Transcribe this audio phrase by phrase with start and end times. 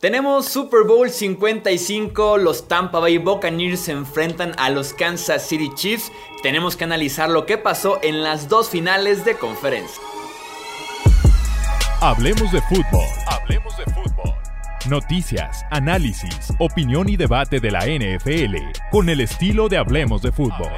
[0.00, 6.10] Tenemos Super Bowl 55, los Tampa Bay Buccaneers se enfrentan a los Kansas City Chiefs.
[6.42, 10.02] Tenemos que analizar lo que pasó en las dos finales de conferencia.
[12.00, 13.04] Hablemos de fútbol.
[13.26, 14.34] Hablemos de fútbol.
[14.88, 18.56] Noticias, análisis, opinión y debate de la NFL
[18.90, 20.72] con el estilo de Hablemos de fútbol.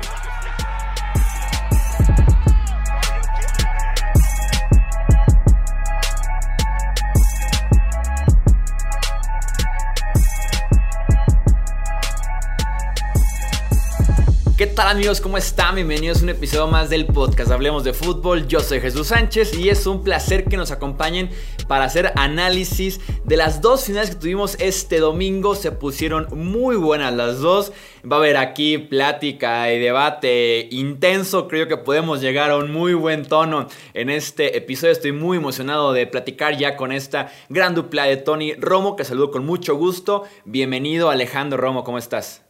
[14.74, 15.20] Tal amigos?
[15.20, 15.74] ¿Cómo están?
[15.74, 18.48] Bienvenidos a un episodio más del podcast Hablemos de Fútbol.
[18.48, 21.28] Yo soy Jesús Sánchez y es un placer que nos acompañen
[21.68, 25.56] para hacer análisis de las dos finales que tuvimos este domingo.
[25.56, 27.72] Se pusieron muy buenas las dos.
[28.10, 31.48] Va a haber aquí plática y debate intenso.
[31.48, 34.92] Creo que podemos llegar a un muy buen tono en este episodio.
[34.92, 39.32] Estoy muy emocionado de platicar ya con esta gran dupla de Tony Romo, que saludo
[39.32, 40.22] con mucho gusto.
[40.46, 42.42] Bienvenido Alejandro Romo, ¿cómo estás?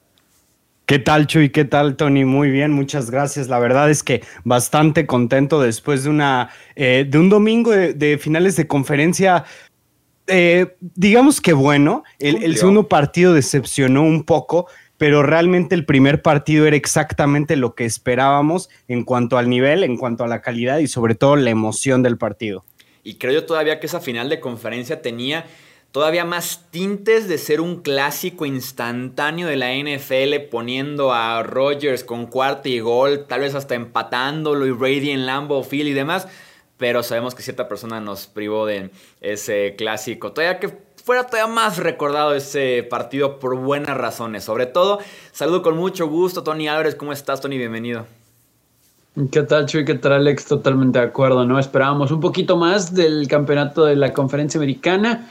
[0.86, 1.50] ¿Qué tal, Chuy?
[1.50, 2.25] ¿Qué tal, Tony?
[2.25, 3.48] Muy bien, muchas gracias.
[3.48, 8.56] La verdad es que bastante contento después de una eh, de un domingo de, finales
[8.56, 9.44] de conferencia.
[10.27, 14.66] Eh, digamos que bueno, el, el, segundo partido decepcionó un poco,
[14.98, 19.97] pero realmente el primer partido era exactamente lo que esperábamos en cuanto al nivel, en
[19.97, 22.64] cuanto a la calidad y sobre todo la emoción del partido.
[23.05, 25.44] Y creo yo todavía que esa final de conferencia tenía
[25.93, 32.27] todavía más tintes de ser un clásico instantáneo de la NFL, poniendo a Rodgers con
[32.27, 36.27] cuarto y gol, tal vez hasta empatándolo y Brady en Lambeau Field y demás.
[36.79, 38.91] Pero sabemos que cierta persona nos privó de
[39.21, 40.33] ese clásico.
[40.33, 44.43] Todavía que fuera todavía más recordado ese partido por buenas razones.
[44.43, 44.99] Sobre todo,
[45.31, 46.95] saludo con mucho gusto, Tony Álvarez.
[46.95, 47.59] ¿Cómo estás, Tony?
[47.59, 48.06] Bienvenido.
[49.31, 49.84] ¿Qué tal, Chuy?
[49.84, 50.47] ¿Qué tal, Alex?
[50.47, 51.59] Totalmente de acuerdo, ¿no?
[51.59, 55.29] Esperábamos un poquito más del campeonato de la conferencia americana.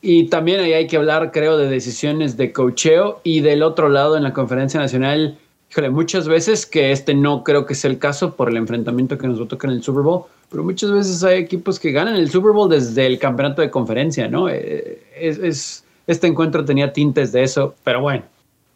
[0.00, 4.16] Y también ahí hay que hablar, creo, de decisiones de cocheo y del otro lado
[4.16, 5.38] en la conferencia nacional,
[5.70, 9.26] híjole, muchas veces que este no creo que sea el caso por el enfrentamiento que
[9.26, 12.14] nos va a tocar en el Super Bowl, pero muchas veces hay equipos que ganan
[12.16, 14.48] el Super Bowl desde el campeonato de conferencia, ¿no?
[14.48, 18.22] Eh, es, este encuentro tenía tintes de eso, pero bueno,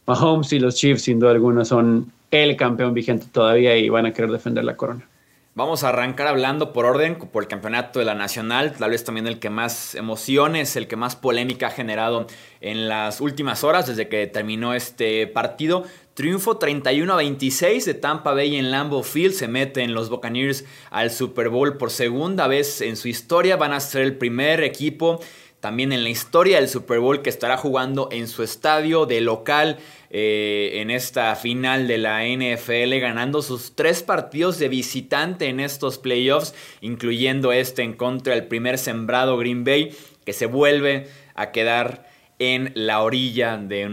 [0.06, 4.12] Mahomes y los Chiefs sin duda alguna son el campeón vigente todavía y van a
[4.12, 5.06] querer defender la corona.
[5.54, 9.26] Vamos a arrancar hablando por orden, por el campeonato de la Nacional, tal vez también
[9.26, 12.26] el que más emociones, el que más polémica ha generado
[12.62, 15.84] en las últimas horas desde que terminó este partido.
[16.14, 19.34] Triunfo 31 a 26 de Tampa Bay en Lambeau Field.
[19.34, 23.56] Se meten los Buccaneers al Super Bowl por segunda vez en su historia.
[23.56, 25.20] Van a ser el primer equipo
[25.60, 29.78] también en la historia del Super Bowl que estará jugando en su estadio de local
[30.14, 35.96] eh, en esta final de la NFL, ganando sus tres partidos de visitante en estos
[35.96, 39.96] playoffs, incluyendo este en contra del primer sembrado Green Bay,
[40.26, 43.88] que se vuelve a quedar en la orilla de,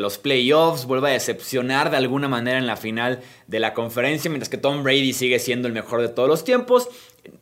[0.00, 4.48] los playoffs, vuelve a decepcionar de alguna manera en la final de la conferencia, mientras
[4.48, 6.88] que Tom Brady sigue siendo el mejor de todos los tiempos.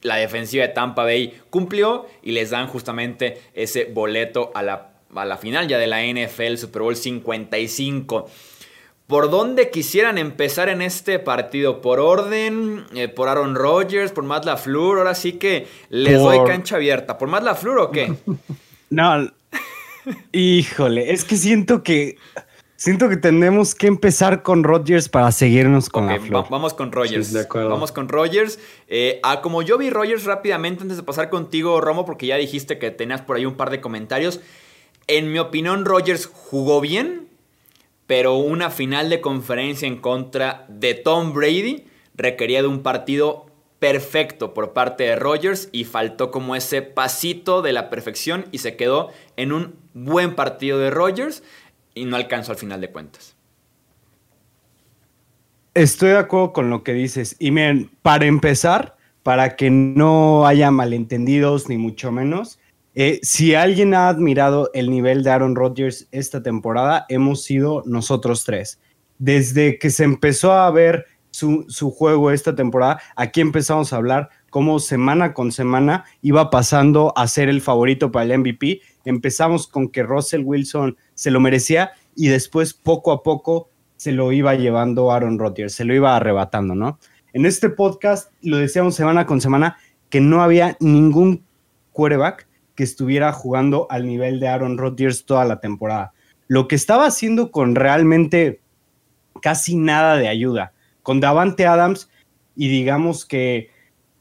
[0.02, 5.24] La defensiva de Tampa Bay cumplió y les dan justamente ese boleto a la, a
[5.24, 8.28] la final ya de la NFL Super Bowl 55.
[9.06, 11.80] ¿Por dónde quisieran empezar en este partido?
[11.80, 12.84] ¿Por orden?
[12.94, 14.12] Eh, ¿Por Aaron Rodgers?
[14.12, 14.98] ¿Por Matt LaFleur?
[14.98, 17.18] Ahora sí que les doy cancha abierta.
[17.18, 18.14] ¿Por Matt LaFleur o qué?
[18.90, 19.30] no,
[20.32, 22.18] híjole, es que siento que
[22.80, 26.46] Siento que tenemos que empezar con Rogers para seguirnos con la flor.
[26.48, 27.46] vamos con Rogers.
[27.52, 28.58] vamos con Rogers.
[28.88, 32.78] Eh, ah, como yo vi Rogers rápidamente antes de pasar contigo, Romo, porque ya dijiste
[32.78, 34.40] que tenías por ahí un par de comentarios.
[35.06, 37.28] En mi opinión, Rogers jugó bien,
[38.06, 41.84] pero una final de conferencia en contra de Tom Brady
[42.14, 43.46] requería de un partido
[43.80, 48.76] perfecto por parte de Rogers y faltó como ese pasito de la perfección y se
[48.76, 51.42] quedó en un buen partido de Rogers
[51.94, 53.36] y no alcanzó al final de cuentas.
[55.74, 57.36] Estoy de acuerdo con lo que dices.
[57.38, 62.58] Y miren, para empezar, para que no haya malentendidos ni mucho menos,
[63.02, 68.44] eh, si alguien ha admirado el nivel de Aaron Rodgers esta temporada, hemos sido nosotros
[68.44, 68.78] tres.
[69.18, 74.28] Desde que se empezó a ver su, su, juego esta temporada, aquí empezamos a hablar
[74.50, 78.82] cómo semana con semana iba pasando a ser el favorito para el MVP.
[79.06, 84.30] Empezamos con que Russell Wilson se lo merecía y después poco a poco se lo
[84.30, 86.98] iba llevando Aaron Rodgers, se lo iba arrebatando, ¿no?
[87.32, 89.78] En este podcast lo decíamos semana con semana
[90.10, 91.46] que no había ningún
[91.92, 92.49] quarterback
[92.80, 96.14] que estuviera jugando al nivel de Aaron Rodgers toda la temporada.
[96.48, 98.62] Lo que estaba haciendo con realmente
[99.42, 100.72] casi nada de ayuda,
[101.02, 102.08] con Davante Adams
[102.56, 103.68] y digamos que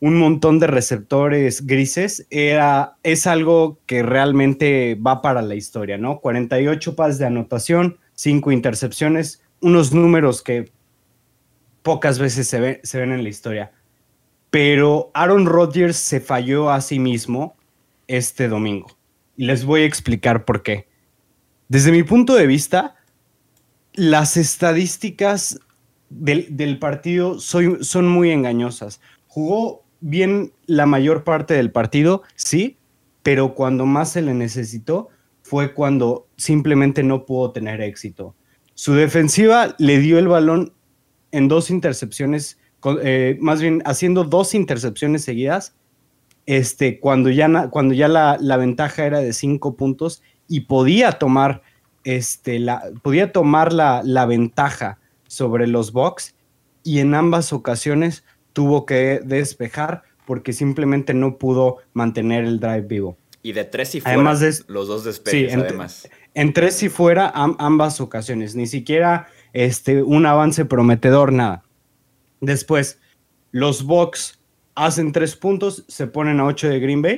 [0.02, 6.20] un montón de receptores grises, era, es algo que realmente va para la historia, ¿no?
[6.20, 10.70] 48 pases de anotación, 5 intercepciones, unos números que
[11.82, 13.72] pocas veces se, se ven en la historia.
[14.50, 17.56] Pero Aaron Rodgers se falló a sí mismo
[18.10, 18.98] este domingo.
[19.38, 20.90] Y les voy a explicar por qué.
[21.70, 22.96] Desde mi punto de vista,
[23.94, 25.60] las estadísticas
[26.10, 29.00] del, partido son muy engañosas.
[29.28, 32.78] Jugó bien la mayor parte del partido, sí,
[33.24, 35.10] pero cuando más se le necesitó
[35.42, 38.36] fue cuando simplemente no pudo tener éxito.
[38.74, 40.74] Su defensiva le dio el balón
[41.32, 42.60] en dos intercepciones,
[43.04, 45.76] eh, más bien haciendo dos intercepciones seguidas,
[46.50, 51.62] este, cuando ya, cuando ya la, la, ventaja era de cinco puntos y podía tomar,
[52.04, 54.98] este, la, podía tomar la, la ventaja
[55.28, 56.34] sobre los Bucks
[56.84, 63.16] y en ambas ocasiones tuvo que despejar porque simplemente no pudo mantener el drive vivo.
[63.44, 66.10] Y de tres y fuera, además de, los dos despejes, en, además.
[66.34, 68.56] En tres y fuera, ambas ocasiones.
[68.56, 71.64] Ni siquiera este, un avance prometedor, nada.
[72.42, 73.00] Después,
[73.52, 74.39] los Bucks
[74.86, 77.18] hacen tres puntos, se ponen a ocho de Green Bay.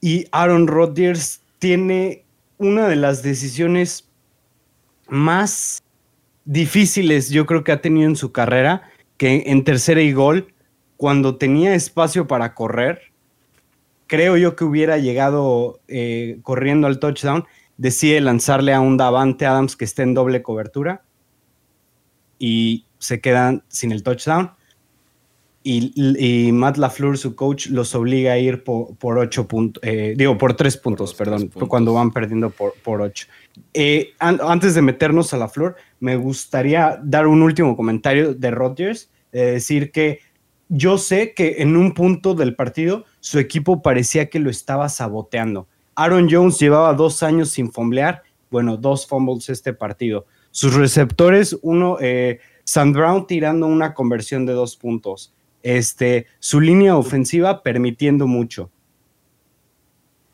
[0.00, 2.24] Y Aaron Rodgers tiene
[2.58, 4.08] una de las decisiones
[5.08, 5.80] más
[6.44, 8.82] difíciles, yo creo que ha tenido en su carrera,
[9.16, 10.52] que en tercera y gol,
[10.96, 13.12] cuando tenía espacio para correr,
[14.06, 17.44] creo yo que hubiera llegado eh, corriendo al touchdown,
[17.76, 21.02] decide lanzarle a un Davante Adams que esté en doble cobertura
[22.38, 24.57] y se quedan sin el touchdown.
[25.70, 30.54] Y, Matt LaFleur, su coach, los obliga a ir por, ocho puntos, eh, digo, por
[30.54, 33.26] tres puntos, perdón, cuando van perdiendo por, por ocho.
[33.74, 39.92] Eh, antes de meternos a LaFleur, me gustaría dar un último comentario de Rodgers, decir
[39.92, 40.20] que
[40.70, 45.66] yo sé que en un punto del partido su equipo parecía que lo estaba saboteando.
[45.94, 50.24] Aaron Jones llevaba dos años sin fomblear, bueno, dos fumbles este partido.
[50.50, 56.96] Sus receptores, uno, eh, Sam Brown tirando una conversión de dos puntos este, su línea
[56.96, 58.70] ofensiva permitiendo mucho.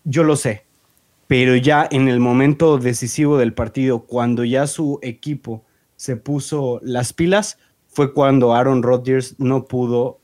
[0.04, 0.64] Yo lo sé,
[1.26, 5.64] pero ya en el momento decisivo del partido, cuando ya su equipo
[5.96, 10.20] se puso las pilas, fue cuando Aaron Rodgers no pudo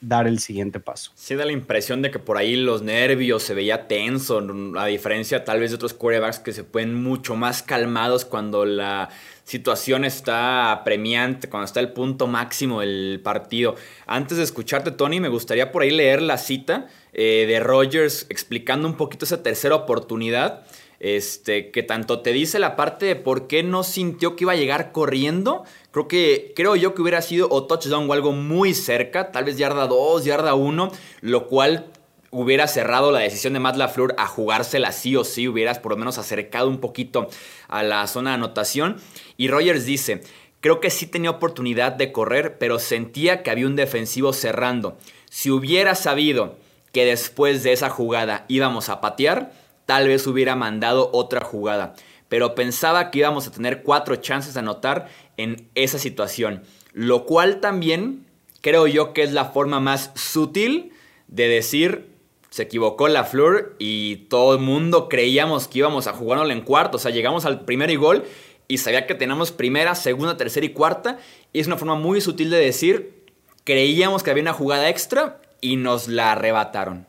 [0.00, 1.10] dar el siguiente paso.
[1.16, 4.40] Sí da la impresión de que por ahí los nervios se veía tenso,
[4.78, 9.08] a diferencia tal vez de otros quarterbacks que se pueden mucho más calmados cuando la
[9.48, 13.76] situación está premiante, cuando está el punto máximo del partido.
[14.06, 18.86] Antes de escucharte, Tony, me gustaría por ahí leer la cita eh, de Rogers explicando
[18.86, 20.66] un poquito esa tercera oportunidad.
[21.00, 24.56] Este, que tanto te dice la parte de por qué no sintió que iba a
[24.56, 25.64] llegar corriendo.
[25.92, 29.56] Creo que, creo yo que hubiera sido o touchdown o algo muy cerca, tal vez
[29.56, 30.90] yarda 2, yarda 1,
[31.22, 31.86] lo cual
[32.30, 35.98] hubiera cerrado la decisión de Matt LaFleur a jugársela sí o sí, hubieras por lo
[35.98, 37.28] menos acercado un poquito
[37.68, 38.96] a la zona de anotación.
[39.36, 40.22] Y Rogers dice,
[40.60, 44.98] creo que sí tenía oportunidad de correr, pero sentía que había un defensivo cerrando.
[45.30, 46.56] Si hubiera sabido
[46.92, 49.52] que después de esa jugada íbamos a patear,
[49.86, 51.94] tal vez hubiera mandado otra jugada.
[52.28, 55.08] Pero pensaba que íbamos a tener cuatro chances de anotar
[55.38, 56.62] en esa situación.
[56.92, 58.26] Lo cual también
[58.60, 60.92] creo yo que es la forma más sutil
[61.28, 62.17] de decir
[62.58, 66.96] se equivocó la Fleur y todo el mundo creíamos que íbamos a jugárnoslo en cuarto.
[66.96, 68.24] O sea, llegamos al primer y gol
[68.66, 71.18] y sabía que teníamos primera, segunda, tercera y cuarta.
[71.52, 73.26] Y es una forma muy sutil de decir,
[73.62, 77.06] creíamos que había una jugada extra y nos la arrebataron.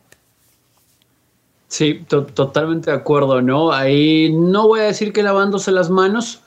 [1.68, 3.72] Sí, totalmente de acuerdo, ¿no?
[3.72, 6.44] Ahí no voy a decir que lavándose las manos,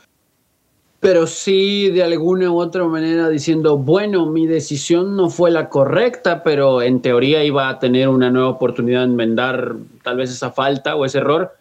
[1.03, 6.45] pero sí de alguna u otra manera diciendo, bueno, mi decisión no fue la correcta,
[6.45, 10.95] pero en teoría iba a tener una nueva oportunidad de enmendar tal vez esa falta
[10.95, 11.57] o ese error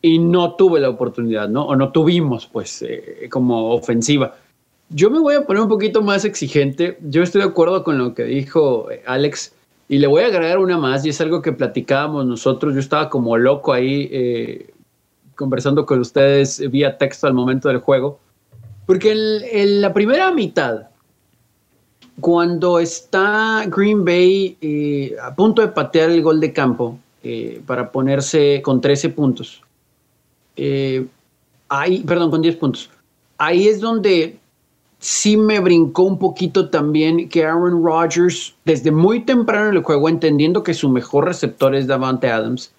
[0.00, 1.64] y no tuve la oportunidad, ¿no?
[1.64, 4.34] O no tuvimos, pues, eh, como ofensiva.
[4.88, 6.98] Yo me voy a poner un poquito más exigente.
[7.02, 9.54] Yo estoy de acuerdo con lo que dijo eh, Alex
[9.88, 12.74] y le voy a agregar una más y es algo que platicábamos nosotros.
[12.74, 14.70] Yo estaba como loco ahí eh,
[15.36, 18.18] conversando con ustedes vía texto al momento del juego
[18.92, 20.82] porque en, la primera mitad,
[22.20, 27.90] cuando está Green Bay eh, a punto de patear el gol de campo eh, para
[27.90, 29.62] ponerse con 13 puntos,
[30.56, 31.06] eh,
[31.70, 32.90] ahí, perdón, con 10 puntos,
[33.38, 34.38] ahí es donde
[34.98, 40.10] sí me brincó un poquito también que Aaron Rodgers, desde muy temprano en el juego,
[40.10, 42.74] entendiendo que su mejor receptor es Davante Adams,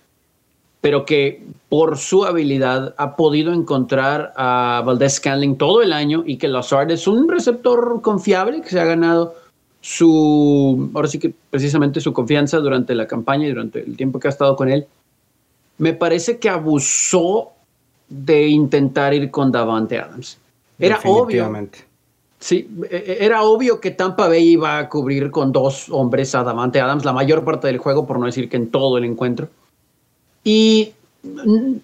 [0.84, 6.36] pero que por su habilidad ha podido encontrar a Valdez Scanling todo el año y
[6.36, 9.34] que Lazard es un receptor confiable que se ha ganado
[9.80, 14.28] su, ahora sí que precisamente su confianza durante la campaña y durante el tiempo que
[14.28, 14.86] ha estado con él,
[15.78, 17.54] me parece que abusó
[18.10, 20.38] de intentar ir con Davante Adams.
[20.78, 21.50] Era obvio.
[22.40, 26.44] Sí, e, e, era obvio que Tampa Bay iba a cubrir con dos hombres a
[26.44, 29.48] Davante Adams la mayor parte del juego, por no decir que en todo el encuentro.
[30.44, 30.94] Y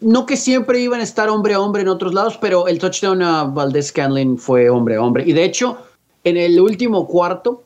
[0.01, 3.21] no que siempre iban a estar hombre a hombre en otros lados, pero el touchdown
[3.21, 5.23] a Valdez Scanlon fue hombre a hombre.
[5.25, 5.77] Y de hecho,
[6.23, 7.63] en el último cuarto,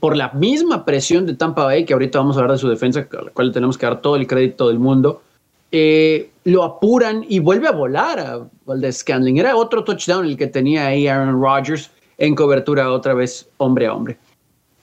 [0.00, 3.06] por la misma presión de Tampa Bay, que ahorita vamos a hablar de su defensa,
[3.10, 5.22] a la cual tenemos que dar todo el crédito del mundo,
[5.70, 9.36] eh, lo apuran y vuelve a volar a Valdez Scanlon.
[9.36, 13.94] Era otro touchdown el que tenía ahí Aaron Rodgers en cobertura otra vez hombre a
[13.94, 14.18] hombre.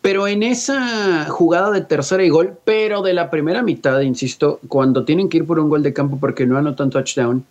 [0.02, 5.04] Pero en esa jugada de tercera y gol, pero de la primera mitad, insisto, cuando
[5.04, 7.46] tienen que ir por un gol de campo porque no anotan touchdown,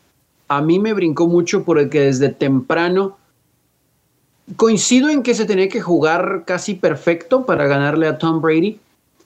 [0.49, 3.17] a mí me brincó mucho porque desde temprano
[4.57, 8.81] coincido en que se tenía que jugar casi perfecto para ganarle a Tom Brady,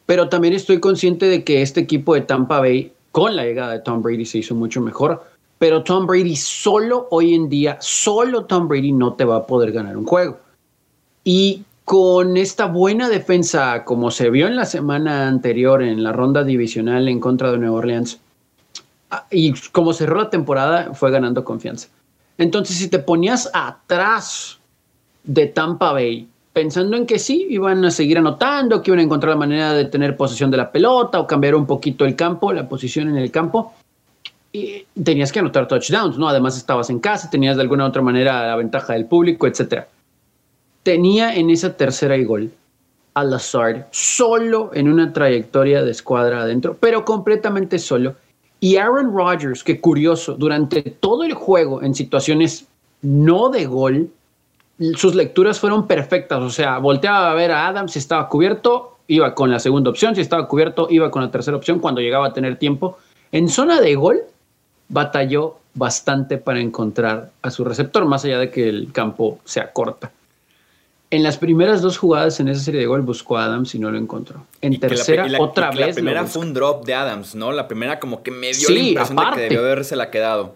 [0.07, 3.81] pero también estoy consciente de que este equipo de Tampa Bay, con la llegada de
[3.81, 5.25] Tom Brady, se hizo mucho mejor.
[5.59, 9.71] Pero Tom Brady solo hoy en día, solo Tom Brady no te va a poder
[9.71, 10.39] ganar un juego.
[11.23, 16.45] Y con esta buena defensa, como se vio en la semana anterior en la ronda
[16.45, 18.21] divisional en contra de Nueva Orleans,
[19.11, 21.89] ah, y como cerró la temporada, fue ganando confianza.
[22.39, 24.59] Entonces, si te ponías atrás
[25.25, 29.31] de Tampa Bay, pensando en que sí, iban a seguir anotando, que iban a encontrar
[29.31, 32.69] la manera de tener posesión de la pelota o cambiar un poquito el campo, la
[32.69, 33.75] posición en el campo,
[34.53, 36.29] y tenías que anotar touchdowns, ¿no?
[36.29, 39.89] Además estabas en casa, tenías de alguna u otra manera la ventaja del público, etcétera
[40.83, 42.51] tenía en esa tercera y gol
[43.15, 48.15] a Lazard solo en una trayectoria de escuadra adentro, pero completamente solo.
[48.61, 52.67] Y Aaron Rodgers, que curioso, durante todo el juego en situaciones
[53.03, 54.11] no de gol,
[54.97, 56.41] sus lecturas fueron perfectas.
[56.41, 60.15] O sea, volteaba a ver a Adams si estaba cubierto, iba con la segunda opción,
[60.15, 62.99] si estaba cubierto, iba con la tercera opción cuando llegaba a tener tiempo.
[63.33, 64.23] En zona de gol,
[64.89, 70.13] batalló bastante para encontrar a su receptor, más allá de que el campo sea corta.
[71.13, 73.91] En las primeras dos jugadas en esa serie de gol buscó a Adams y no
[73.91, 74.47] lo encontró.
[74.63, 75.89] En tercera, otra vez.
[75.89, 77.53] La primera fue un drop de Adams, ¿no?
[77.53, 80.55] La primera, como que me dio la impresión de que debió haberse la quedado.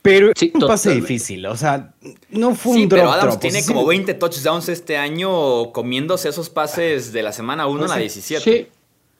[0.00, 1.92] Pero sí, un pase difícil, o sea,
[2.28, 3.00] no fue un drop.
[3.00, 7.86] Pero Adams tiene como 20 touchdowns este año comiéndose esos pases de la semana 1
[7.86, 8.42] a la 17.
[8.44, 8.68] Sí.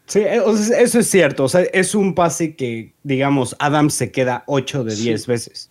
[0.07, 0.41] Sí, eh,
[0.79, 1.43] eso es cierto.
[1.43, 5.69] O sea, es un pase que, digamos, Adams se queda 8 de 10 veces.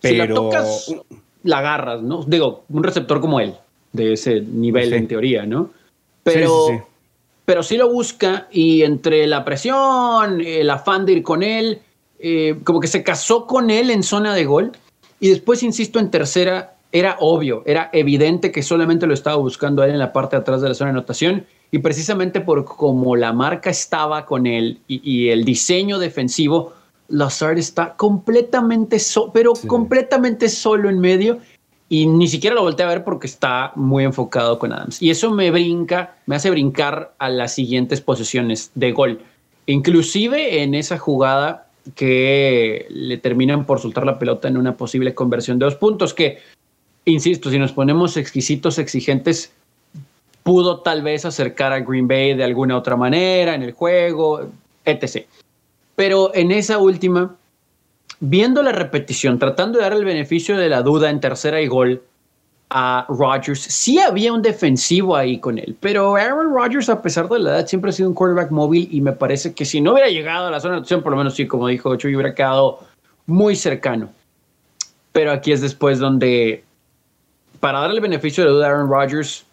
[0.00, 0.24] Pero.
[0.24, 0.94] Si la tocas,
[1.44, 2.24] la agarras, ¿no?
[2.24, 3.54] Digo, un receptor como él
[3.92, 5.70] de ese nivel en teoría, ¿no?
[6.22, 6.74] Pero sí,
[7.50, 11.80] pero sí lo busca y entre la presión, el afán de ir con él,
[12.20, 14.70] eh, como que se casó con él en zona de gol
[15.18, 19.90] y después, insisto, en tercera era obvio, era evidente que solamente lo estaba buscando él
[19.90, 23.32] en la parte de atrás de la zona de anotación y precisamente por como la
[23.32, 26.72] marca estaba con él y, el diseño defensivo,
[27.08, 31.38] Lazard está completamente, solo, pero completamente solo en medio
[31.92, 35.02] y ni siquiera lo volteé a ver porque está muy enfocado con Adams.
[35.02, 39.20] Y eso me brinca, me hace brincar a las siguientes posiciones de gol.
[39.66, 41.66] Inclusive en esa jugada
[41.96, 46.38] que le terminan por soltar la pelota en una posible conversión de dos puntos, que,
[47.06, 49.52] insisto, si nos ponemos exquisitos, exigentes,
[50.44, 54.48] pudo tal vez acercar a Green Bay de alguna otra manera en el juego,
[54.84, 55.26] etc.
[55.96, 57.34] Pero en esa última,
[58.18, 62.02] viendo la repetición, tratando de dar el beneficio de la duda en tercera y gol
[62.70, 67.38] a Rodgers, sí había un defensivo ahí con él, pero Aaron Rodgers, a pesar de
[67.38, 70.08] la edad, siempre ha sido un quarterback móvil y me parece que si no hubiera
[70.08, 72.80] llegado a la zona de acción, por lo menos sí, como dijo Chuy, hubiera quedado
[73.26, 74.10] muy cercano.
[75.12, 76.62] Pero aquí es después donde,
[77.58, 79.44] para dar el beneficio de la duda a Aaron Rodgers,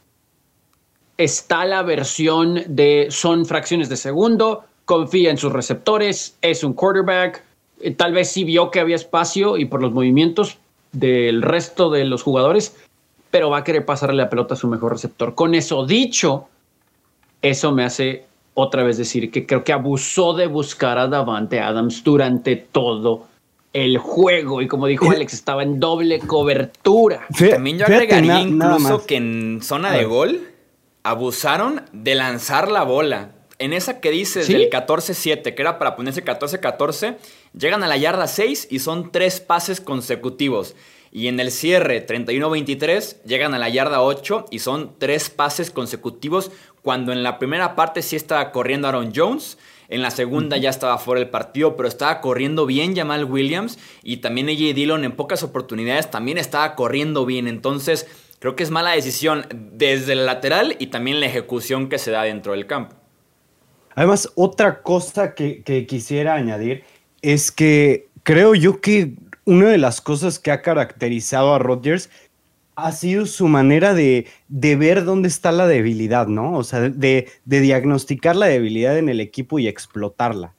[1.17, 7.43] está la versión de son fracciones de segundo, confía en sus receptores, es un quarterback,
[7.81, 10.57] eh, tal vez sí vio que había espacio y por los movimientos
[10.91, 12.75] del resto de los jugadores,
[13.31, 15.35] pero va a querer pasarle la pelota a su mejor receptor.
[15.35, 16.47] Con eso dicho,
[17.41, 22.03] eso me hace otra vez decir que creo que abusó de buscar a Davante Adams
[22.03, 23.27] durante todo
[23.73, 27.27] el juego y como dijo eh, Alex, estaba en doble cobertura.
[27.51, 30.47] También yo agregaría incluso que en zona de gol
[31.03, 33.31] abusaron de lanzar la bola.
[33.59, 37.15] En esa que dices del 14-7, que era para ponerse 14-14,
[37.57, 40.75] llegan a la yarda 6 y son tres pases consecutivos.
[41.11, 46.51] Y en el cierre 31-23 llegan a la yarda 8 y son tres pases consecutivos
[46.81, 49.57] cuando en la primera parte sí estaba corriendo Aaron Jones,
[49.89, 54.17] en la segunda ya estaba fuera del partido, pero estaba corriendo bien Jamal Williams y
[54.17, 57.47] también AJ Dillon en pocas oportunidades también estaba corriendo bien.
[57.47, 58.07] Entonces
[58.39, 62.23] creo que es mala decisión desde el lateral y también la ejecución que se da
[62.23, 62.95] dentro del campo.
[63.95, 66.83] Además, otra cosa que, quisiera añadir
[67.21, 72.09] es que creo yo que una de las cosas que ha caracterizado a Rodgers
[72.75, 76.53] ha sido su manera de, ver dónde está la debilidad, ¿no?
[76.55, 80.53] O sea, de, diagnosticar la debilidad en el equipo y explotarla.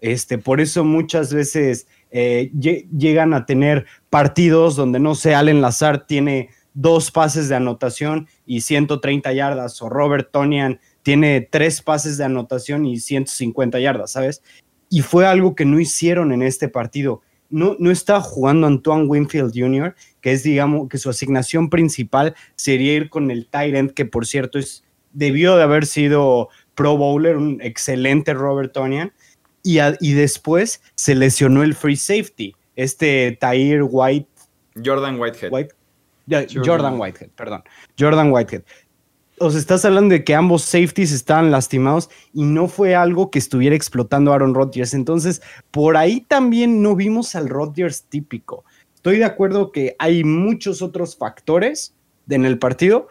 [0.00, 6.06] Este, por eso muchas veces eh, llegan a tener partidos donde, no sé, Allen Lazar
[6.06, 12.24] tiene dos pases de anotación y 130 yardas, o Robert Tonian tiene tres pases de
[12.24, 14.42] anotación y 150 yardas, ¿sabes?
[14.90, 17.22] Y fue algo que no hicieron en este partido.
[17.48, 22.94] No, no estaba jugando Antoine Winfield Jr., que es, digamos, que su asignación principal sería
[22.94, 27.60] ir con el end, que por cierto es, debió de haber sido Pro Bowler, un
[27.62, 29.12] excelente Robert Tonian,
[29.62, 34.28] y, y después se lesionó el free safety, este Tyre White.
[34.84, 35.50] Jordan Whitehead.
[36.64, 37.62] Jordan Whitehead, perdón.
[37.98, 38.62] Jordan Whitehead
[39.40, 43.38] o sea, estás hablando de que ambos safeties estaban lastimados y no fue algo que
[43.38, 44.92] estuviera explotando Aaron Rodgers.
[44.92, 48.64] Entonces, por ahí también no vimos al Rodgers típico.
[48.94, 51.94] Estoy de acuerdo que hay muchos otros factores
[52.28, 53.08] en el partido,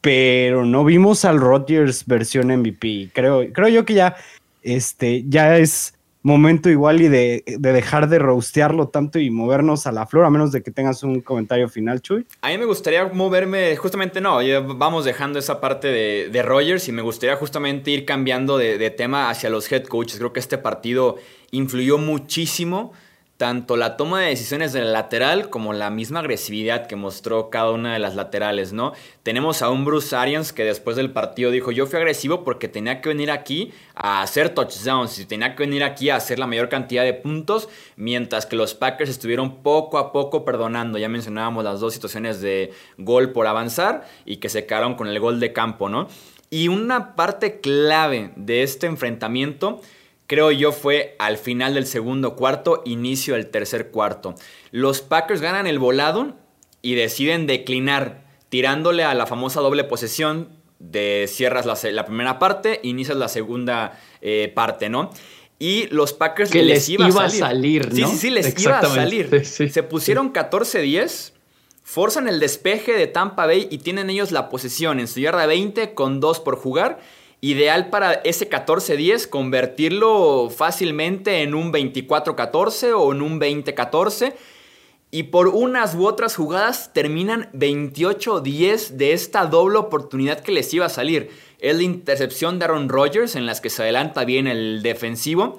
[0.00, 3.10] pero no vimos al Rodgers versión MVP.
[3.12, 4.14] Creo, creo yo que ya,
[4.62, 10.06] este, ya es momento igual y de, dejar de roastearlo tanto y movernos a la
[10.06, 12.26] flor, a menos de que tengas un comentario final, Chuy.
[12.40, 14.38] A mí me gustaría moverme, justamente no,
[14.76, 18.90] vamos dejando esa parte de, de Rogers y me gustaría justamente ir cambiando de, de
[18.90, 20.18] tema hacia los head coaches.
[20.18, 21.16] Creo que este partido
[21.50, 22.92] influyó muchísimo
[23.36, 27.92] tanto la toma de decisiones del lateral como la misma agresividad que mostró cada una
[27.92, 28.92] de las laterales, ¿no?
[29.24, 33.00] Tenemos a un Bruce Arians que después del partido dijo, yo fui agresivo porque tenía
[33.00, 36.68] que venir aquí a hacer touchdowns y tenía que venir aquí a hacer la mayor
[36.68, 40.98] cantidad de puntos, mientras que los Packers estuvieron poco a poco perdonando.
[40.98, 45.18] Ya mencionábamos las dos situaciones de gol por avanzar y que se quedaron con el
[45.18, 46.06] gol de campo, ¿no?
[46.48, 49.80] Y una parte clave de este enfrentamiento
[50.32, 54.34] creo yo fue al final del segundo cuarto, inicio del tercer cuarto.
[54.70, 56.38] Los Packers ganan el volado
[56.80, 63.18] y deciden declinar, tirándole a la famosa doble posesión de cierras la, primera parte, inicias
[63.18, 65.10] la segunda eh, parte, ¿no?
[65.58, 67.90] Y los Packers que les, iba, a salir.
[67.92, 69.44] Sí, sí, sí, les iba a salir.
[69.44, 71.32] Se pusieron 14-10,
[71.82, 75.92] forzan el despeje de Tampa Bay y tienen ellos la posesión en su yarda 20
[75.92, 77.00] con 2 por jugar
[77.42, 84.32] ideal para ese 14-10 convertirlo fácilmente en un 24-14 o en un 20-14.
[85.10, 90.86] Y por unas u otras jugadas terminan 28-10 de esta doble oportunidad que les iba
[90.86, 91.30] a salir.
[91.58, 95.58] Es la intercepción de Aaron Rodgers en las que se adelanta bien el defensivo.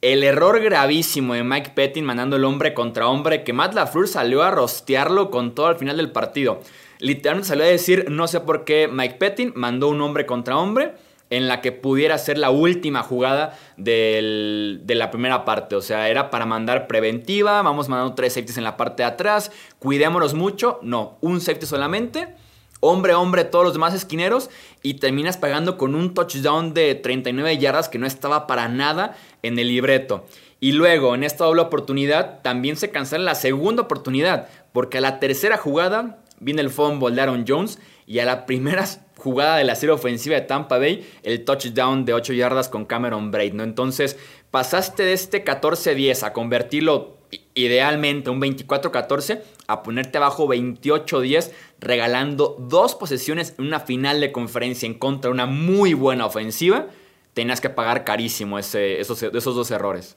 [0.00, 4.42] El error gravísimo de Mike Pettin mandando el hombre contra hombre que Matt LaFleur salió
[4.42, 6.60] a rostearlo con todo al final del partido.
[7.00, 10.94] Literalmente salió a decir, no sé por qué Mike Pettin mandó un hombre contra hombre
[11.30, 15.76] en la que pudiera ser la última jugada de la primera parte.
[15.76, 19.52] O sea, era para mandar preventiva, vamos mandando tres safeties en la parte de atrás,
[19.78, 20.78] cuidémonos mucho.
[20.82, 22.28] No, un safety solamente,
[22.80, 24.50] hombre hombre todos los demás esquineros
[24.82, 29.58] y terminas pagando con un touchdown de 39 yardas que no estaba para nada en
[29.58, 30.24] el libreto.
[30.60, 35.20] Y luego, en esta doble oportunidad, también se cancela la segunda oportunidad, porque a la
[35.20, 38.86] tercera jugada viene el fumble de Aaron Jones y a la primera
[39.18, 43.30] jugada de la serie ofensiva de Tampa Bay, el touchdown de 8 yardas con Cameron
[43.30, 43.62] Braid, ¿no?
[43.64, 44.18] Entonces,
[44.50, 47.18] pasaste de este 14-10 a convertirlo
[47.52, 54.86] idealmente un 24-14 a ponerte abajo 28-10 regalando dos posesiones en una final de conferencia
[54.86, 56.86] en contra de una muy buena ofensiva,
[57.34, 60.16] tenías que pagar carísimo esos dos errores.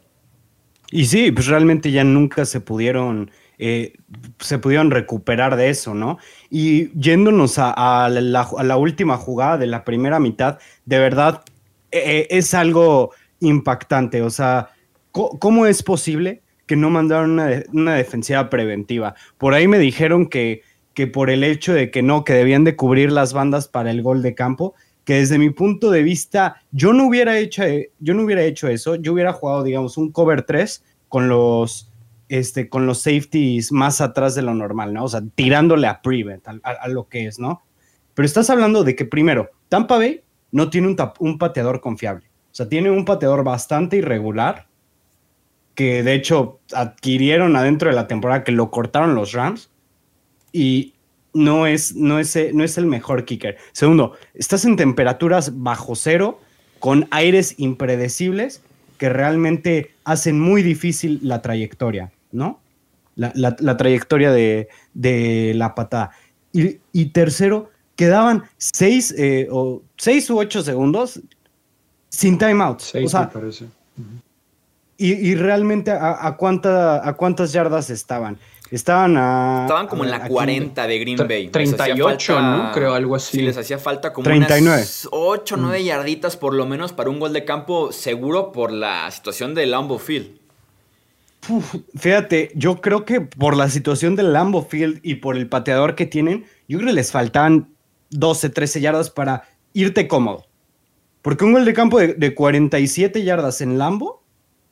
[0.89, 3.32] Y sí, pues realmente ya nunca se pudieron
[3.63, 3.93] eh,
[4.39, 6.17] se pudieron recuperar de eso, ¿no?
[6.50, 11.43] Y yéndonos a, la, última jugada de la primera mitad, de verdad
[11.91, 14.24] eh, es algo impactante.
[14.24, 14.69] O sea,
[15.12, 17.39] ¿cómo es posible que no mandaron
[17.71, 19.13] una, defensiva preventiva?
[19.38, 20.63] Por ahí me dijeron que,
[20.95, 24.02] que por el hecho de que no, que debían de cubrir las bandas para el
[24.02, 24.74] gol de campo,
[25.06, 27.62] que desde mi punto de vista yo no hubiera hecho,
[28.00, 31.90] yo no hubiera hecho eso, yo hubiera jugado, digamos, un cover 3 con los
[32.32, 35.04] este, con los safeties más atrás de lo normal, ¿no?
[35.04, 37.62] O sea, tirándole a Prevent, a, lo que es, ¿no?
[38.13, 42.28] Pero estás hablando de que primero, Tampa Bay no tiene un, un pateador confiable.
[42.28, 44.67] O sea, tiene un pateador bastante irregular,
[45.76, 49.70] que de hecho adquirieron adentro de la temporada que lo cortaron los Rams,
[50.54, 50.94] y
[51.34, 53.58] no es, no es, no es el mejor kicker.
[53.74, 56.39] Segundo, estás en temperaturas bajo cero,
[56.80, 58.62] con aires impredecibles
[58.98, 62.10] que realmente hacen muy difícil la trayectoria.
[62.32, 62.60] ¿No?
[63.15, 66.12] La, trayectoria de, la patada.
[66.54, 71.20] Y, tercero, quedaban seis, eh, o seis u ocho segundos
[72.10, 72.96] sin timeouts.
[72.96, 73.30] o sea,
[74.98, 78.38] y, realmente, ¿a, cuánta, ¿a cuántas yardas estaban?
[78.72, 79.63] Estaban a.
[79.63, 81.50] Estaban como en la 40 de Green Bay.
[81.50, 82.72] 38, ¿no?
[82.72, 83.38] Creo, algo así.
[83.38, 84.78] Sí, les hacía falta como 39.
[84.78, 89.12] unas 8, 9 yarditas por lo menos para un gol de campo seguro por la
[89.12, 90.39] situación del Lambo Field.
[91.97, 96.06] Fíjate, yo creo que por la situación del Lambo Field y por el pateador que
[96.06, 97.73] tienen, yo creo que les faltaban
[98.12, 100.45] 12, 13 yardas para irte cómodo.
[101.21, 104.23] Porque un gol de campo de, de 47 yardas en Lambo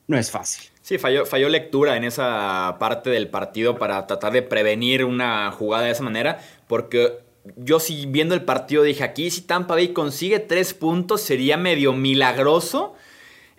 [0.08, 0.70] no es fácil.
[0.82, 5.84] Sí, falló, falló lectura en esa parte del partido para tratar de prevenir una jugada
[5.84, 7.20] de esa manera, porque
[7.58, 11.94] yo sí viendo el partido dije, aquí si Tampa Bay consigue tres puntos sería medio
[11.94, 12.96] milagroso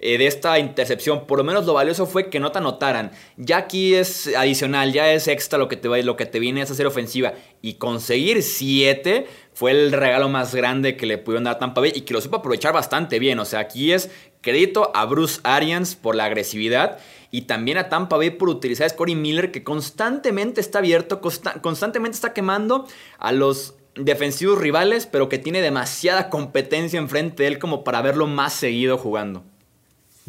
[0.01, 1.27] eh, de esta intercepción.
[1.27, 3.13] Por lo menos lo valioso fue que no te anotaran.
[3.37, 6.71] Ya aquí es adicional, ya es extra lo que te, lo que te viene es
[6.71, 7.35] hacer ofensiva.
[7.61, 11.93] Y conseguir siete fue el regalo más grande que le pudieron dar a Tampa Bay
[11.95, 13.39] y que lo supo aprovechar bastante bien.
[13.39, 14.11] O sea, aquí es
[14.41, 16.99] crédito a Bruce Arians por la agresividad
[17.31, 22.15] y también a Tampa Bay por utilizar a Scotty Miller que constantemente está abierto, constantemente
[22.15, 22.87] está quemando
[23.19, 28.27] a los defensivos rivales, pero que tiene demasiada competencia enfrente de él como para verlo
[28.27, 29.45] más seguido jugando.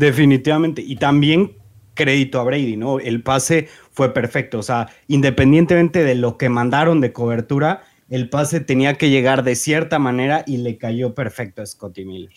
[0.01, 0.81] Definitivamente.
[0.81, 1.51] Y también
[1.93, 2.97] crédito a Brady, ¿no?
[2.97, 4.57] El pase fue perfecto.
[4.57, 9.55] O sea, independientemente de lo que mandaron de cobertura, el pase tenía que llegar de
[9.55, 12.33] cierta manera y le cayó perfecto a Scotty Miller.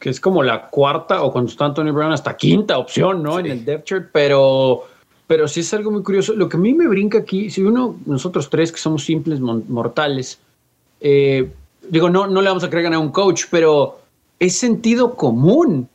[0.00, 3.38] Que es como la cuarta o cuando está Anthony Brown hasta quinta opción, ¿no?
[3.38, 4.88] En el depth chart, pero,
[5.28, 6.34] pero sí es algo muy curioso.
[6.34, 10.40] Lo que a mí me brinca aquí, si uno, nosotros tres que somos simples mortales,
[11.00, 11.48] eh,
[11.88, 14.00] digo, no, no le vamos a creer ganar a un coach, pero
[14.40, 15.88] es sentido común.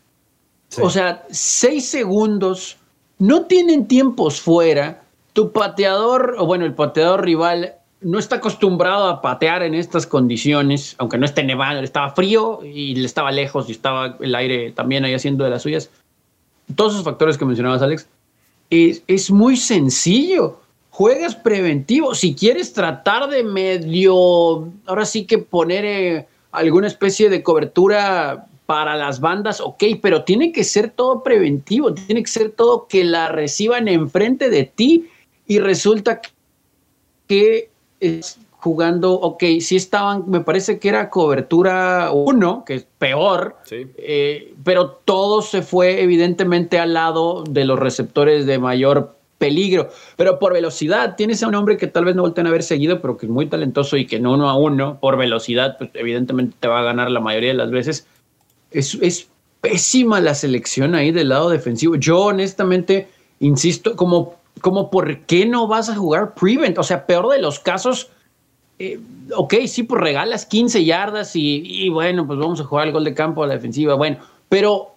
[0.82, 2.78] O sea, seis segundos,
[3.20, 5.02] no tienen tiempos fuera.
[5.34, 10.96] Tu pateador, o bueno, el pateador rival no está acostumbrado a patear en estas condiciones,
[11.00, 15.04] aunque no esté nevado, estaba frío y le estaba lejos y estaba el aire también
[15.06, 15.90] ahí haciendo de las suyas.
[16.76, 18.08] Todos esos factores que mencionabas, Alex,
[18.70, 20.60] es, es muy sencillo.
[20.92, 22.16] Juegas preventivo.
[22.16, 28.96] Si quieres tratar de medio, ahora sí que poner eh, alguna especie de cobertura para
[28.96, 33.30] las bandas, ok, pero tiene que ser todo preventivo, tiene que ser todo que la
[33.30, 35.10] reciban enfrente de ti
[35.48, 36.22] y resulta
[37.28, 43.58] que es jugando, ok, sí estaban, me parece que era cobertura uno, que es peor,
[43.70, 50.40] eh, pero todo se fue evidentemente al lado de los receptores de mayor peligro, pero
[50.40, 53.18] por velocidad, tienes a un hombre que tal vez no volteen a haber seguido, pero
[53.18, 56.68] que es muy talentoso y que en uno a uno, por velocidad, pues evidentemente te
[56.68, 58.08] va a ganar la mayoría de las veces
[58.80, 59.28] es,
[59.62, 61.96] pésima la selección ahí del lado defensivo.
[61.96, 63.08] Yo honestamente
[63.40, 66.78] insisto, como, como ¿por qué no vas a jugar prevent?
[66.78, 68.10] O sea, peor de los casos,
[68.78, 69.00] eh,
[69.36, 73.14] ok, sí, pues regalas 15 yardas y, bueno, pues vamos a jugar el gol de
[73.14, 74.18] campo a la defensiva, bueno,
[74.50, 74.96] pero,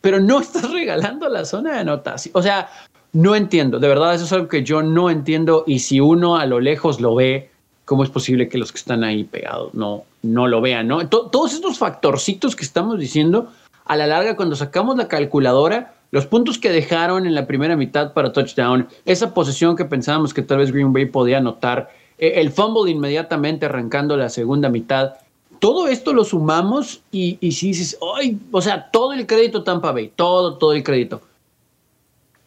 [0.00, 2.32] pero no estás regalando la zona de anotación.
[2.36, 2.68] O sea,
[3.12, 6.46] no entiendo, de verdad, eso es algo que yo no entiendo y si uno a
[6.46, 7.50] lo lejos lo ve,
[7.84, 10.88] ¿cómo es posible que los que están ahí pegados no, no lo vean?
[10.88, 11.08] ¿no?
[11.08, 13.48] todos estos factorcitos que estamos diciendo,
[13.84, 18.12] a la larga, cuando sacamos la calculadora, los puntos que dejaron en la primera mitad
[18.12, 22.50] para touchdown, esa posesión que pensábamos que tal vez Green Bay podía anotar, eh, el
[22.50, 25.14] fumble inmediatamente arrancando la segunda mitad,
[25.58, 28.38] todo esto lo sumamos y, y si dices, ¡ay!
[28.50, 31.20] O sea, todo el crédito Tampa Bay, todo, todo el crédito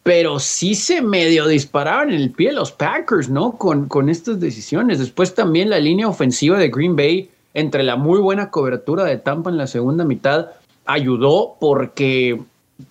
[0.04, 3.52] pero sí se medio dispararon en el pie los Packers, ¿no?
[3.52, 4.98] Con, con estas decisiones.
[4.98, 9.50] Después también la línea ofensiva de Green Bay, entre la muy buena cobertura de Tampa
[9.50, 10.48] en la segunda mitad,
[10.84, 12.40] ayudó porque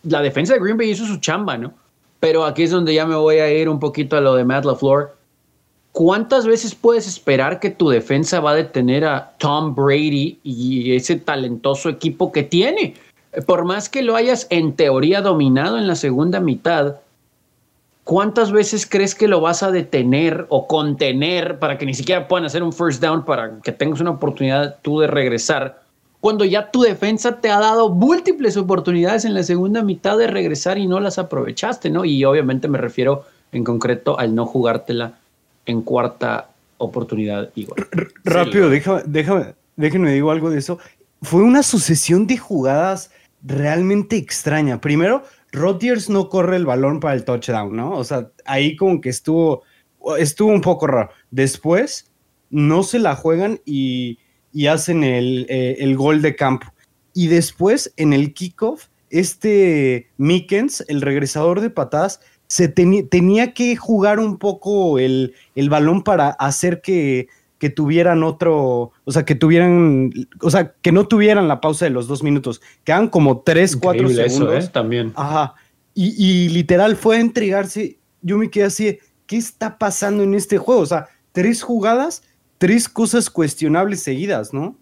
[0.03, 1.73] la defensa de Green Bay hizo su chamba, ¿no?
[2.19, 4.65] Pero aquí es donde ya me voy a ir un poquito a lo de Matt
[4.65, 5.15] LaFleur.
[5.91, 11.17] ¿Cuántas veces puedes esperar que tu defensa va a detener a Tom Brady y ese
[11.17, 12.95] talentoso equipo que tiene?
[13.45, 16.95] Por más que lo hayas en teoría dominado en la segunda mitad,
[18.03, 22.45] ¿cuántas veces crees que lo vas a detener o contener para que ni siquiera puedan
[22.45, 25.81] hacer un first down para que tengas una oportunidad tú de regresar?
[26.19, 30.77] Cuando ya tu defensa te ha dado múltiples oportunidades en la segunda mitad de regresar
[30.77, 32.05] y no las aprovechaste, ¿no?
[32.05, 35.15] Y obviamente me refiero en concreto al no jugártela
[35.65, 37.87] en cuarta oportunidad igual.
[38.23, 40.79] Rápido, déjame, déjame, déjenme digo algo de eso.
[41.21, 43.11] Fue una sucesión de jugadas
[43.43, 44.79] realmente extraña.
[44.79, 47.91] Primero, Rodgers no corre el balón para el touchdown, ¿no?
[47.91, 49.61] O sea, ahí como que estuvo,
[50.17, 51.11] estuvo un poco raro.
[51.29, 52.11] Después,
[52.49, 54.19] no se la juegan y,
[54.67, 56.73] hacen eh, el, gol de campo.
[57.13, 64.19] Y después, en el kickoff, este Mickens, el regresador de patadas, se tenía que jugar
[64.19, 65.35] un poco el,
[65.69, 67.27] balón para hacer que,
[67.63, 71.91] que tuvieran otro, o sea, que tuvieran, o sea, que no tuvieran la pausa de
[71.91, 74.33] los dos minutos, quedan como tres, cuatro segundos.
[74.33, 74.67] Eso, ¿eh?
[74.67, 75.13] También.
[75.15, 75.55] Ajá.
[75.93, 77.99] Y, y, literal fue a entregarse.
[78.21, 80.81] Yo me quedé así, ¿qué está pasando en este juego?
[80.81, 82.23] O sea, tres jugadas,
[82.57, 84.77] tres cosas cuestionables seguidas, ¿no?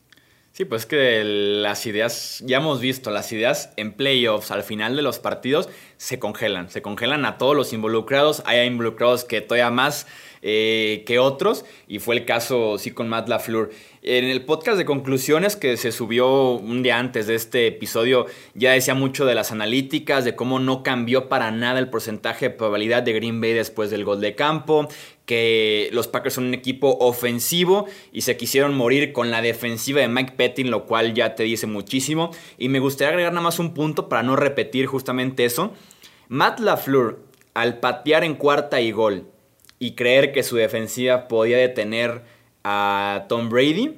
[0.51, 5.03] Sí, pues que las ideas, ya hemos visto, las ideas en playoffs al final de
[5.03, 10.07] los partidos se congelan, se congelan a todos los involucrados, hay involucrados que todavía más
[10.41, 13.69] eh, que otros, y fue el caso sí con Matt LaFleur.
[14.01, 18.25] En el podcast de conclusiones que se subió un día antes de este episodio,
[18.55, 22.55] ya decía mucho de las analíticas, de cómo no cambió para nada el porcentaje de
[22.55, 24.87] probabilidad de Green Bay después del gol de campo,
[25.25, 30.07] que los Packers son un equipo ofensivo y se quisieron morir con la defensiva de
[30.07, 32.31] Mike Pettin, lo cual ya te dice muchísimo.
[32.57, 35.73] Y me gustaría agregar nada más un punto para no repetir justamente eso.
[36.27, 37.19] Matt LaFleur,
[37.53, 39.30] al patear en cuarta y gol,
[39.81, 42.21] y creer que su defensiva podía detener
[42.63, 43.97] a Tom Brady,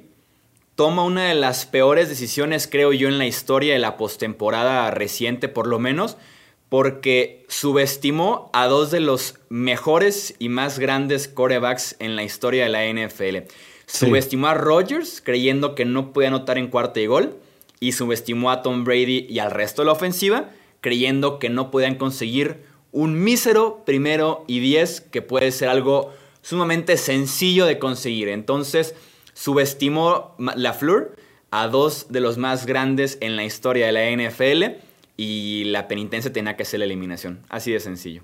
[0.76, 5.46] toma una de las peores decisiones, creo yo, en la historia de la postemporada reciente,
[5.48, 6.16] por lo menos,
[6.70, 12.70] porque subestimó a dos de los mejores y más grandes corebacks en la historia de
[12.70, 13.52] la NFL.
[13.84, 17.36] Subestimó a Rodgers, creyendo que no podía anotar en cuarta y gol,
[17.78, 20.48] y subestimó a Tom Brady y al resto de la ofensiva,
[20.80, 26.96] creyendo que no podían conseguir un mísero primero y diez que puede ser algo sumamente
[26.96, 28.28] sencillo de conseguir.
[28.28, 28.94] Entonces,
[29.34, 31.16] subestimó la Fleur
[31.50, 34.80] a dos de los más grandes en la historia de la NFL
[35.16, 37.40] y la penitencia tenía que ser la eliminación.
[37.48, 38.22] Así de sencillo.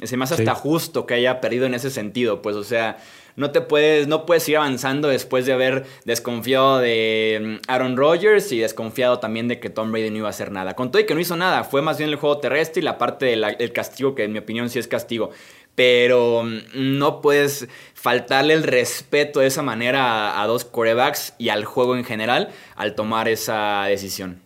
[0.00, 2.98] Es más hasta justo que haya perdido en ese sentido, pues, o sea,
[3.36, 8.50] no te puedes, no puedes ir avanzando después de haber desconfiado de mm, Aaron Rodgers
[8.52, 10.74] y desconfiado también de que Tom Brady no iba a hacer nada.
[10.74, 12.98] Con todo y que no hizo nada, fue más bien el juego terrestre y la
[12.98, 15.30] parte del castigo, que en mi opinión sí es castigo.
[15.74, 21.64] Pero mm, no puedes faltarle el respeto de esa manera a, dos corebacks y al
[21.64, 24.42] juego en general al tomar esa decisión.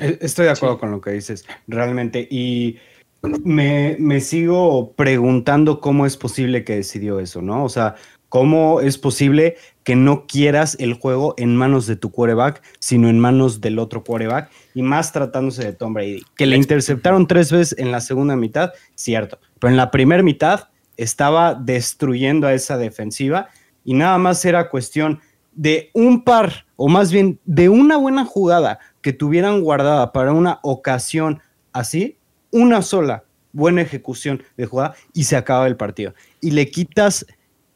[0.00, 2.26] E, estoy de acuerdo con lo que dices, realmente.
[2.28, 2.78] Y
[3.22, 7.64] me, me, sigo preguntando cómo es posible que decidió eso, ¿no?
[7.64, 7.96] O sea,
[8.28, 13.18] cómo es posible que no quieras el juego en manos de tu quarterback, sino en
[13.18, 16.22] manos del otro quarterback, y más tratándose de Tom Brady.
[16.36, 20.68] Que le interceptaron tres veces en la segunda mitad, cierto, pero en la primera mitad
[20.96, 23.48] estaba destruyendo a esa defensiva
[23.84, 25.20] y nada más era cuestión
[25.52, 30.60] de un par, o más bien de una buena jugada que tuvieran guardada para una
[30.62, 31.40] ocasión
[31.72, 32.17] así,
[32.50, 36.14] una sola buena ejecución de jugada y se acaba el partido.
[36.40, 37.26] Y le quitas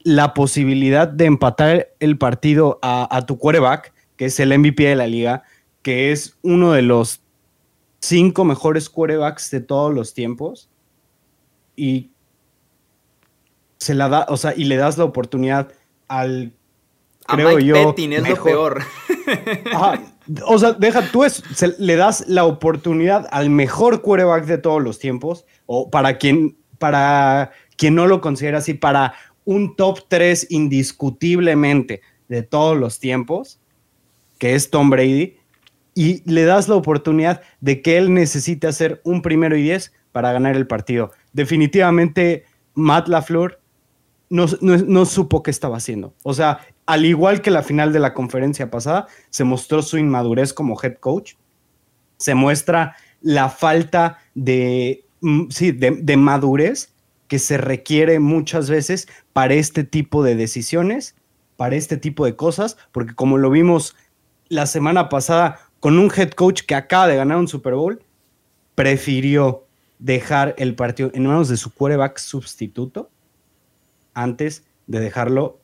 [0.00, 5.06] la posibilidad de empatar el partido a, tu quarterback, que es el MVP de la
[5.06, 5.44] liga,
[5.82, 7.22] que es uno de los
[8.00, 10.68] cinco mejores quarterbacks de todos los tiempos.
[11.76, 12.10] Y
[13.78, 15.72] se la da, o sea, y le das la oportunidad
[16.08, 16.52] al
[17.26, 17.94] creo yo.
[17.96, 18.82] es lo peor.
[20.46, 21.24] O sea, deja, tú
[21.78, 27.52] le das la oportunidad al mejor quarterback de todos los tiempos, o para quien, para
[27.76, 29.14] quien no lo considera así, para
[29.44, 33.60] un top 3 indiscutiblemente de todos los tiempos,
[34.38, 35.36] que es Tom Brady,
[35.94, 40.32] y le das la oportunidad de que él necesite hacer un primero y diez para
[40.32, 41.12] ganar el partido.
[41.32, 43.60] Definitivamente, Matt LaFleur
[44.30, 46.14] no, no, supo qué estaba haciendo.
[46.22, 50.52] O sea, al igual que la final de la conferencia pasada, se mostró su inmadurez
[50.52, 51.34] como head coach,
[52.16, 56.92] se muestra la falta de, mm, sí, de, madurez
[57.28, 61.14] que se requiere muchas veces para este tipo de decisiones,
[61.56, 63.96] para este tipo de cosas, porque como lo vimos
[64.48, 68.02] la semana pasada con un head coach que acaba de ganar un Super Bowl,
[68.74, 69.64] prefirió
[69.98, 73.08] dejar el partido en manos de su quarterback sustituto
[74.14, 75.61] antes de dejarlo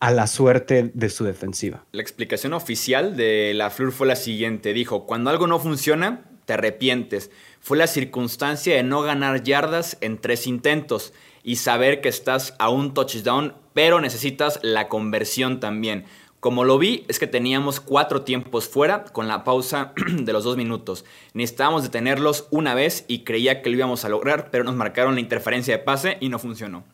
[0.00, 1.84] a la suerte de su defensiva.
[1.92, 4.72] La explicación oficial de la Flur fue la siguiente.
[4.72, 7.30] Dijo, cuando algo no funciona, te arrepientes.
[7.60, 12.70] Fue la circunstancia de no ganar yardas en tres intentos y saber que estás a
[12.70, 16.06] un touchdown, pero necesitas la conversión también.
[16.40, 20.56] Como lo vi, es que teníamos cuatro tiempos fuera con la pausa de los dos
[20.56, 21.04] minutos.
[21.34, 25.20] Necesitábamos detenerlos una vez y creía que lo íbamos a lograr, pero nos marcaron la
[25.20, 26.84] interferencia de pase y no funcionó.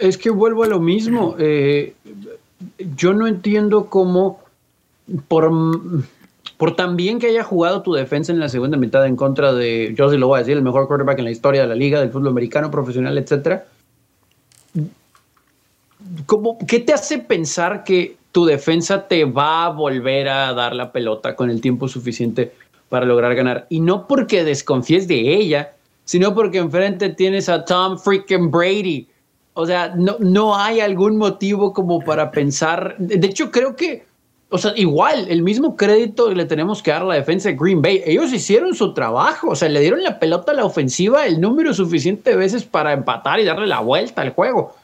[0.00, 1.34] Es que vuelvo a lo mismo.
[1.38, 1.94] Eh,
[2.96, 4.40] yo no entiendo cómo,
[5.28, 5.50] por,
[6.56, 9.94] por tan bien que haya jugado tu defensa en la segunda mitad en contra de,
[9.96, 12.00] yo sí lo voy a decir, el mejor quarterback en la historia de la liga,
[12.00, 13.66] del fútbol americano, profesional, etcétera.
[16.66, 21.36] ¿Qué te hace pensar que tu defensa te va a volver a dar la pelota
[21.36, 22.52] con el tiempo suficiente
[22.88, 23.66] para lograr ganar?
[23.68, 25.72] Y no porque desconfíes de ella,
[26.04, 29.06] sino porque enfrente tienes a Tom freaking Brady
[29.54, 32.96] O sea, no, no hay algún motivo como para pensar.
[32.98, 34.04] De hecho, creo que,
[34.48, 37.82] o sea, igual, el mismo crédito le tenemos que dar a la defensa de Green
[37.82, 38.02] Bay.
[38.06, 41.74] Ellos hicieron su trabajo, o sea, le dieron la pelota a la ofensiva el número
[41.74, 44.74] suficiente de veces para empatar y darle la vuelta al juego.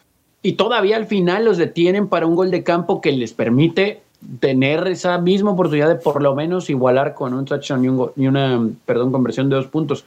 [0.43, 4.03] Y todavía al final los detienen para un gol de campo que les permite
[4.41, 8.69] tener esa misma oportunidad de por lo menos igualar con un touchdown y, un, una,
[8.85, 10.05] perdón, conversión de dos puntos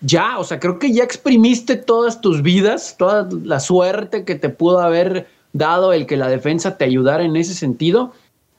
[0.00, 4.48] ya, o sea, creo que ya exprimiste todas tus vidas, toda la suerte que te
[4.48, 8.12] pudo haber dado el que la defensa te ayudara en ese sentido.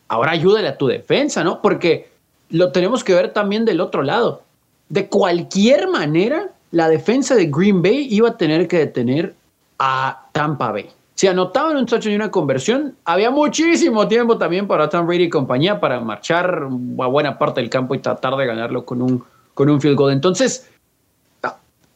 [0.07, 1.61] Ahora ayúdale a tu defensa, ¿no?
[1.61, 2.09] Porque
[2.49, 4.43] lo tenemos que ver también del otro lado.
[4.89, 9.35] De cualquier manera, la defensa de Green Bay iba a tener que detener
[9.77, 10.89] a Tampa Bay.
[11.15, 15.29] Si anotaban un touchdown y una conversión, había muchísimo tiempo también para Tom Brady y
[15.29, 19.23] compañía para marchar a buena parte del campo y tratar de ganarlo con un,
[19.53, 20.13] con un field goal.
[20.13, 20.69] Entonces,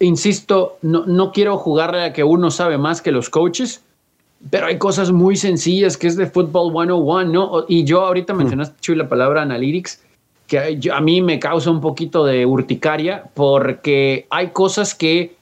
[0.05, 3.83] insisto, no, no quiero jugarle a que uno sabe más que los coaches,
[4.49, 7.65] pero hay cosas muy sencillas que es de Football 101, ¿no?
[7.67, 8.37] Y yo ahorita hmm.
[8.37, 10.03] mencionaste, Chuy, la palabra analytics,
[10.47, 15.35] que a mí me causa un poquito de urticaria porque hay cosas que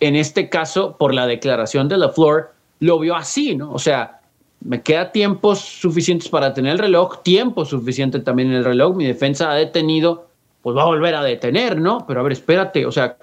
[0.00, 3.72] en este caso, por la declaración de la Floor, lo vio así, ¿no?
[3.72, 4.20] O sea,
[4.60, 9.06] me queda tiempos suficientes para tener el reloj, tiempo suficiente también en el reloj, mi
[9.06, 10.26] defensa ha detenido,
[10.62, 12.04] pues va a volver a detener, ¿no?
[12.06, 13.16] Pero a ver, espérate, o sea,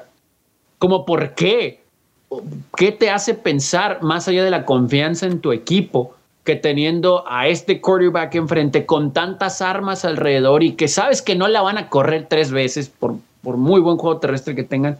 [0.86, 1.82] como por qué.
[2.78, 7.48] ¿Qué te hace pensar más allá de la confianza en tu equipo que teniendo a
[7.48, 11.90] este quarterback enfrente con tantas armas alrededor y que sabes que no la van a
[11.90, 15.00] correr tres veces por, por muy buen juego terrestre que tengan,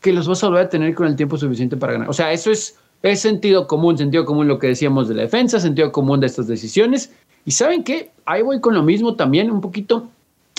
[0.00, 2.10] que los vas a volver a tener con el tiempo suficiente para ganar?
[2.10, 5.60] O sea, eso es, es sentido común, sentido común lo que decíamos de la defensa,
[5.60, 7.12] sentido común de estas decisiones.
[7.44, 10.08] Y saben qué, ahí voy con lo mismo también un poquito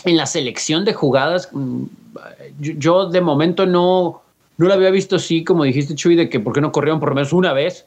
[0.06, 1.50] en la selección de jugadas.
[1.52, 1.84] Mm,
[2.60, 4.22] yo de momento no
[4.58, 7.10] no lo había visto así, como dijiste, Chuy, de que por qué no corrieron por
[7.10, 7.86] lo menos una vez.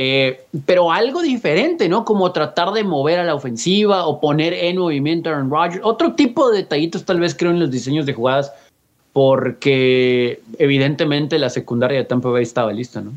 [0.00, 2.04] Eh, pero algo diferente, ¿no?
[2.04, 5.80] Como tratar de mover a la ofensiva o poner en movimiento a Aaron Rodgers.
[5.82, 8.52] Otro tipo de detallitos, tal vez, creo, en los diseños de jugadas,
[9.12, 13.12] porque evidentemente la secundaria de Tampa Bay estaba lista, ¿no?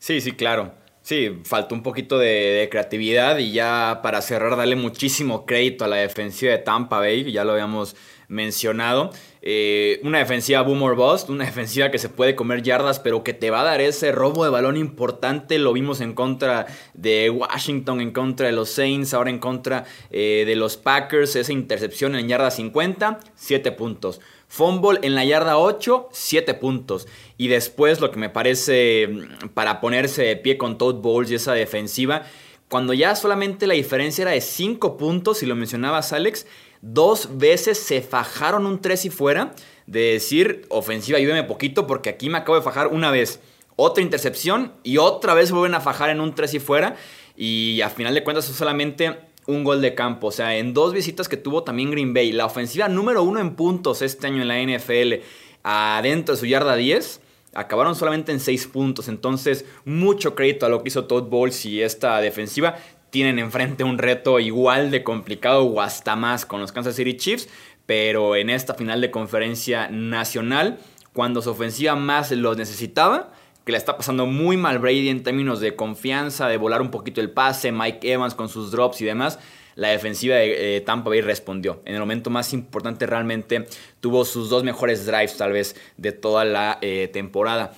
[0.00, 0.72] Sí, sí, claro.
[1.02, 5.88] Sí, faltó un poquito de, de, creatividad y ya para cerrar, darle muchísimo crédito a
[5.88, 7.96] la defensiva de Tampa Bay, ya lo habíamos
[8.28, 9.10] mencionado.
[9.42, 13.32] Eh, una defensiva boom or bust, una defensiva que se puede comer yardas, pero que
[13.32, 15.58] te va a dar ese robo de balón importante.
[15.58, 20.44] Lo vimos en contra de Washington, en contra de los Saints, ahora en contra eh,
[20.46, 21.36] de los Packers.
[21.36, 24.20] Esa intercepción en yarda 50, 7 puntos.
[24.46, 27.06] Fumble en la yarda 8, 7 puntos.
[27.38, 31.36] Y después lo que me parece mm, para ponerse de pie con Todd Bowles y
[31.36, 32.24] esa defensiva,
[32.68, 36.46] cuando ya solamente la diferencia era de 5 puntos, y lo mencionabas Alex,
[36.82, 39.54] Dos veces se fajaron un 3 y fuera
[39.86, 43.40] de decir, ofensiva, ayúdeme poquito porque aquí me acabo de fajar una vez.
[43.76, 46.96] Otra intercepción y otra vez vuelven a fajar en un 3 y fuera.
[47.36, 49.16] Y a final de cuentas es solamente
[49.46, 50.28] un gol de campo.
[50.28, 52.32] O sea, en dos visitas que tuvo también Green Bay.
[52.32, 55.22] La ofensiva número uno en puntos este año en la NFL.
[55.62, 57.20] Adentro de su yarda 10.
[57.54, 59.08] Acabaron solamente en 6 puntos.
[59.08, 62.76] Entonces, mucho crédito a lo que hizo Todd Bowles y esta defensiva
[63.10, 67.48] tienen enfrente un reto igual de complicado o hasta más con los Kansas City Chiefs,
[67.86, 70.78] pero en esta final de conferencia nacional,
[71.12, 73.32] cuando su ofensiva más los necesitaba,
[73.64, 77.20] que le está pasando muy mal Brady en términos de confianza, de volar un poquito
[77.20, 79.38] el pase, Mike Evans con sus drops y demás,
[79.74, 81.82] la defensiva de eh, Tampa Bay respondió.
[81.84, 83.66] En el momento más importante realmente
[84.00, 87.72] tuvo sus dos mejores drives tal vez de toda la eh, temporada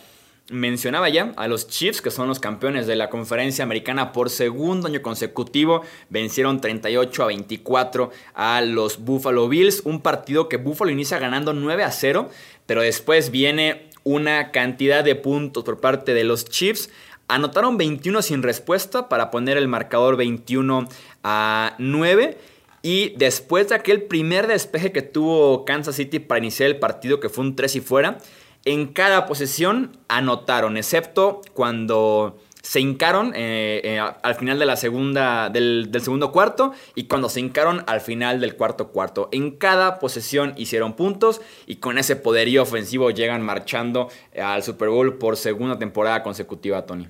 [0.50, 4.88] mencionaba ya a los Chiefs, que son los campeones de la conferencia americana por segundo
[4.88, 5.82] año consecutivo.
[6.10, 9.82] Vencieron 38 a 24 a los Buffalo Bills.
[9.84, 12.28] Un partido que Buffalo inicia ganando 9 a 0,
[12.66, 16.90] pero después viene una cantidad de puntos por parte de los Chiefs.
[17.28, 20.88] Anotaron 21 sin respuesta para poner el marcador 21
[21.22, 22.36] a 9.
[22.82, 27.28] Y después de aquel primer despeje que tuvo Kansas City para iniciar el partido, que
[27.28, 28.18] fue un 3 y fuera,
[28.64, 35.50] en cada posesión anotaron, excepto cuando se hincaron eh, eh, al final de la segunda,
[35.50, 39.28] del, segundo cuarto y cuando se hincaron al final del cuarto cuarto.
[39.32, 44.08] En cada posesión hicieron puntos y con ese poderío ofensivo llegan marchando
[44.40, 47.08] al Super Bowl por segunda temporada consecutiva, Tony.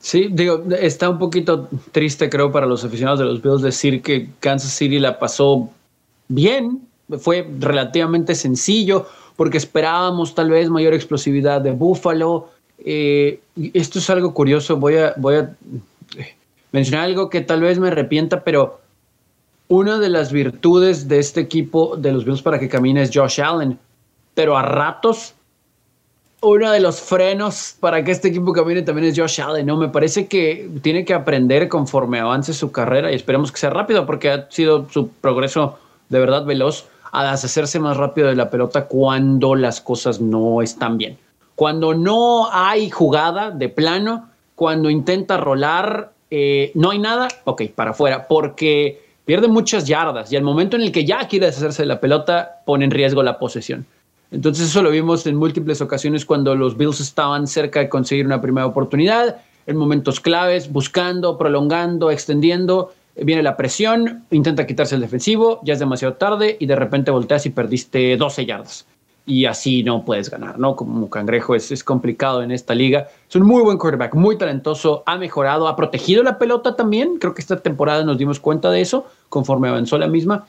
[0.00, 4.28] Sí, digo, está un poquito triste creo para los aficionados de los Bills decir que
[4.40, 5.70] Kansas City la pasó
[6.28, 6.88] bien,
[7.18, 9.06] fue relativamente sencillo
[9.38, 12.50] porque esperábamos tal vez mayor explosividad de Buffalo.
[12.84, 13.38] Eh,
[13.72, 15.50] esto es algo curioso, voy a, a
[16.72, 18.80] mencionar algo que tal vez me arrepienta, pero
[19.68, 23.40] una de las virtudes de este equipo de los Bills para que camine es Josh
[23.40, 23.78] Allen,
[24.34, 25.34] pero a ratos
[26.40, 29.76] uno de los frenos para que este equipo camine también es Josh Allen, ¿no?
[29.76, 34.04] Me parece que tiene que aprender conforme avance su carrera y esperemos que sea rápido
[34.04, 35.78] porque ha sido su progreso
[36.08, 40.98] de verdad veloz a deshacerse más rápido de la pelota cuando las cosas no están
[40.98, 41.18] bien.
[41.54, 47.90] Cuando no hay jugada de plano, cuando intenta rolar, eh, no hay nada, ok, para
[47.90, 51.88] afuera, porque pierde muchas yardas y al momento en el que ya quiere deshacerse de
[51.88, 53.86] la pelota, pone en riesgo la posesión.
[54.30, 58.40] Entonces eso lo vimos en múltiples ocasiones cuando los Bills estaban cerca de conseguir una
[58.40, 62.92] primera oportunidad, en momentos claves, buscando, prolongando, extendiendo.
[63.22, 67.46] Viene la presión, intenta quitarse el defensivo, ya es demasiado tarde y de repente volteas
[67.46, 68.86] y perdiste 12 yardas.
[69.26, 70.74] Y así no puedes ganar, ¿no?
[70.74, 73.08] Como cangrejo es, es complicado en esta liga.
[73.28, 77.18] Es un muy buen quarterback, muy talentoso, ha mejorado, ha protegido la pelota también.
[77.18, 80.46] Creo que esta temporada nos dimos cuenta de eso conforme avanzó la misma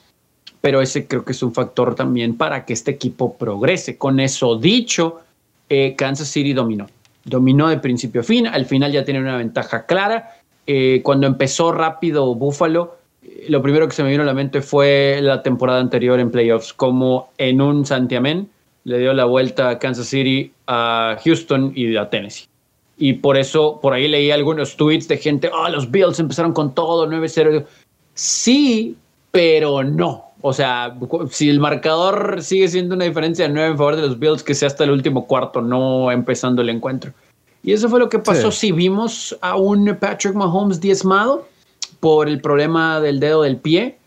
[0.61, 3.97] pero ese creo que es un factor también para que este equipo progrese.
[3.97, 5.22] Con eso dicho,
[5.70, 6.88] eh, Kansas City dominó.
[7.24, 10.38] Dominó de principio a fin, al final ya tiene una ventaja clara.
[10.68, 14.62] Eh, cuando empezó rápido Buffalo, eh, lo primero que se me vino a la mente
[14.62, 18.49] fue la temporada anterior en playoffs, como en un santiamén
[18.84, 22.47] le dio la vuelta a Kansas City, a Houston y a Tennessee.
[22.97, 26.74] Y por eso, por ahí leí algunos tweets de gente, oh, los Bills empezaron con
[26.74, 27.66] todo, 9-0.
[28.14, 28.97] Sí,
[29.32, 30.26] pero no.
[30.41, 30.97] O sea,
[31.30, 34.55] si el marcador sigue siendo una diferencia de 9 en favor de los Bills, que
[34.55, 37.14] sea hasta el último cuarto, no empezando el encuentro.
[37.70, 41.47] Y eso fue lo que pasó si vimos a un Patrick Mahomes diezmado
[41.99, 43.99] por el problema del dedo del pie.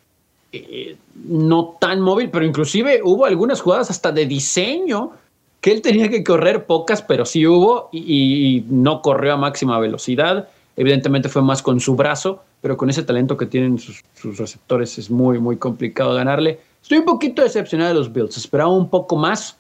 [0.51, 0.97] Eh,
[1.29, 5.13] no tan móvil, pero inclusive hubo algunas jugadas hasta de diseño
[5.61, 10.49] que él tenía que correr pocas, pero sí hubo y no corrió a máxima velocidad.
[10.77, 14.03] Evidentemente fue más con su brazo, pero con ese talento que tienen sus,
[14.37, 16.59] receptores es muy, muy complicado ganarle.
[16.83, 19.57] Estoy un poquito decepcionado de los Bills, esperaba un poco más,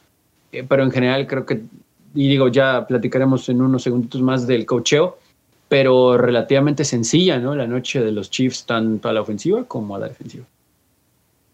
[0.50, 1.62] eh, pero en general creo que,
[2.14, 5.18] y digo, ya platicaremos en unos segunditos más del cocheo,
[5.68, 7.54] pero relativamente sencilla, ¿no?
[7.54, 10.44] La noche de los Chiefs, tanto a la ofensiva como a la defensiva.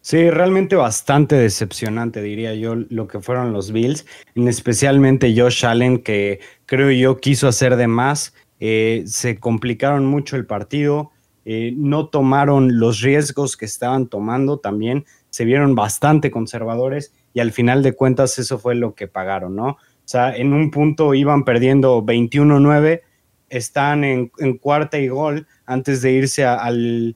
[0.00, 6.40] Sí, realmente bastante decepcionante, diría yo, lo que fueron los Bills, especialmente Josh Allen, que
[6.66, 11.12] creo yo quiso hacer de más eh, se complicaron mucho el partido,
[11.44, 17.52] eh, no tomaron los riesgos que estaban tomando también, se vieron bastante conservadores y al
[17.52, 19.78] final de cuentas eso fue lo que pagaron, ¿no?
[20.08, 23.02] O sea, en un punto iban perdiendo 21-9,
[23.50, 27.14] están en, cuarta y gol antes de irse al,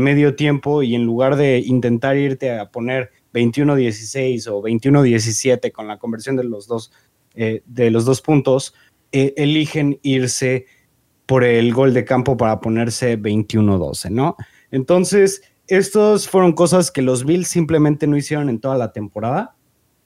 [0.00, 6.00] medio tiempo y en lugar de intentar irte a poner 21-16 o 21-17 con la
[6.00, 6.90] conversión de los dos,
[7.36, 8.74] eh, de los dos puntos,
[9.12, 10.66] eh, eligen irse
[11.26, 14.34] por el gol de campo para ponerse 21-12, ¿no?
[14.72, 19.54] Entonces, estos fueron cosas que los Bills simplemente no hicieron en toda la temporada.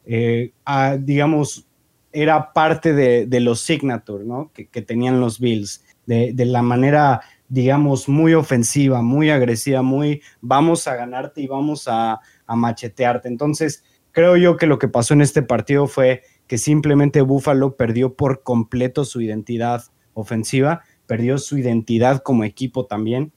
[0.04, 0.52] Eh,
[1.00, 1.66] digamos,
[2.14, 4.52] era parte de, los signature, ¿no?
[4.54, 10.94] Que, tenían los Bills, de, la manera, digamos, muy ofensiva, muy agresiva, muy vamos a
[10.94, 13.28] ganarte y vamos a, a machetearte.
[13.28, 18.14] Entonces, creo yo que lo que pasó en este partido fue que simplemente Buffalo perdió
[18.14, 19.82] por completo su identidad
[20.14, 23.32] ofensiva, perdió su identidad como equipo también.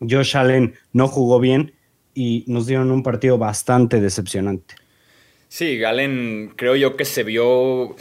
[0.00, 1.74] Josh Allen no jugó bien
[2.14, 4.74] y nos dieron un partido bastante decepcionante.
[5.48, 7.96] Sí, Allen creo yo que se vio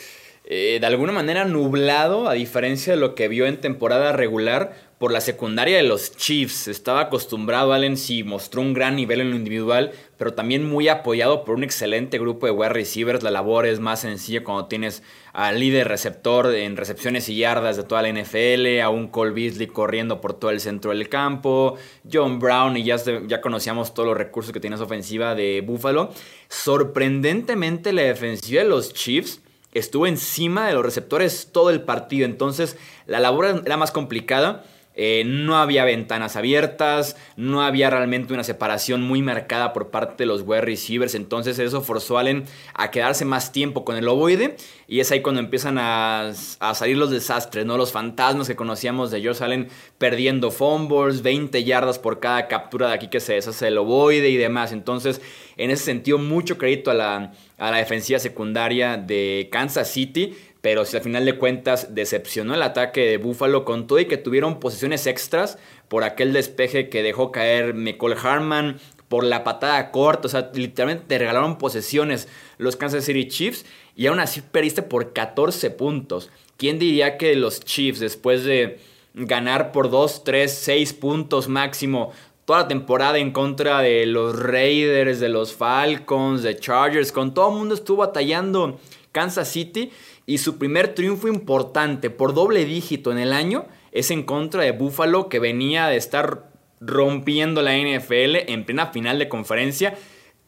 [0.45, 5.11] eh, de alguna manera nublado, a diferencia de lo que vio en temporada regular, por
[5.11, 6.69] la secundaria de los Chiefs.
[6.69, 11.43] Estaba acostumbrado, Allen sí mostró un gran nivel en lo individual, pero también muy apoyado
[11.43, 13.21] por un excelente grupo de wide receivers.
[13.21, 17.83] La labor es más sencilla cuando tienes al líder receptor en recepciones y yardas de
[17.83, 21.75] toda la NFL, a un Cole Beasley corriendo por todo el centro del campo,
[22.09, 22.95] John Brown, y ya,
[23.27, 26.13] ya conocíamos todos los recursos que tiene esa ofensiva de Buffalo.
[26.47, 29.41] Sorprendentemente, la defensiva de los Chiefs
[29.73, 34.63] estuvo encima de los receptores todo el partido, entonces la labor era más complicada.
[34.95, 40.27] Eh, no había ventanas abiertas, no había realmente una separación muy marcada por parte de
[40.27, 44.55] los wide receivers, entonces eso forzó a Allen a quedarse más tiempo con el ovoide
[44.87, 46.33] y es ahí cuando empiezan a,
[46.75, 47.75] salir los desastres, ¿no?
[47.75, 52.93] Los fantasmas que conocíamos de Josh Allen perdiendo fumbles, 20 yardas por cada captura de
[52.93, 55.21] aquí que se deshace el ovoide y demás, entonces
[55.57, 60.85] en ese sentido mucho crédito a la, a la defensiva secundaria de Kansas City, pero
[60.85, 64.61] si al final de cuentas decepcionó el ataque de Buffalo con todo y que tuvieron
[64.61, 65.57] posiciones extras
[65.89, 71.03] por aquel despeje que dejó caer Nicole Harman, por la patada corta, o sea, literalmente
[71.05, 73.65] te regalaron posesiones los Kansas City Chiefs
[73.97, 76.29] y aún así perdiste por 14 puntos.
[76.55, 78.79] ¿Quién diría que los Chiefs después de
[79.15, 82.13] ganar por 2, 3, 6 puntos máximo
[82.45, 87.49] toda la temporada en contra de los Raiders, de los Falcons, de Chargers, con todo
[87.49, 88.79] el mundo estuvo batallando
[89.13, 89.91] Kansas City
[90.25, 94.71] y su primer triunfo importante por doble dígito en el año es en contra de
[94.71, 96.49] Buffalo que venía de estar
[96.79, 99.97] rompiendo la NFL en plena final de conferencia.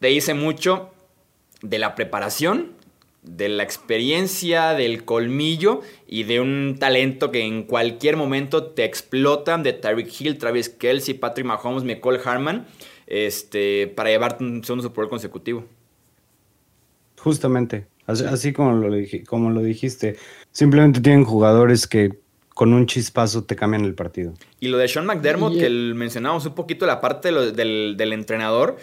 [0.00, 0.90] Te dice mucho
[1.62, 2.72] de la preparación,
[3.22, 9.62] de la experiencia, del colmillo y de un talento que en cualquier momento te explotan
[9.62, 12.66] de Tyreek Hill, Travis Kelsey, Patrick Mahomes, Nicole Harman,
[13.06, 15.64] este, para llevarte un segundo Super consecutivo.
[17.18, 18.96] Justamente, así, como, lo
[19.26, 20.16] como lo dijiste,
[20.52, 22.18] simplemente tienen jugadores que
[22.54, 24.32] con un chispazo te cambian el partido.
[24.60, 28.76] Y lo de Sean McDermott, que mencionábamos un poquito la parte del, del entrenador,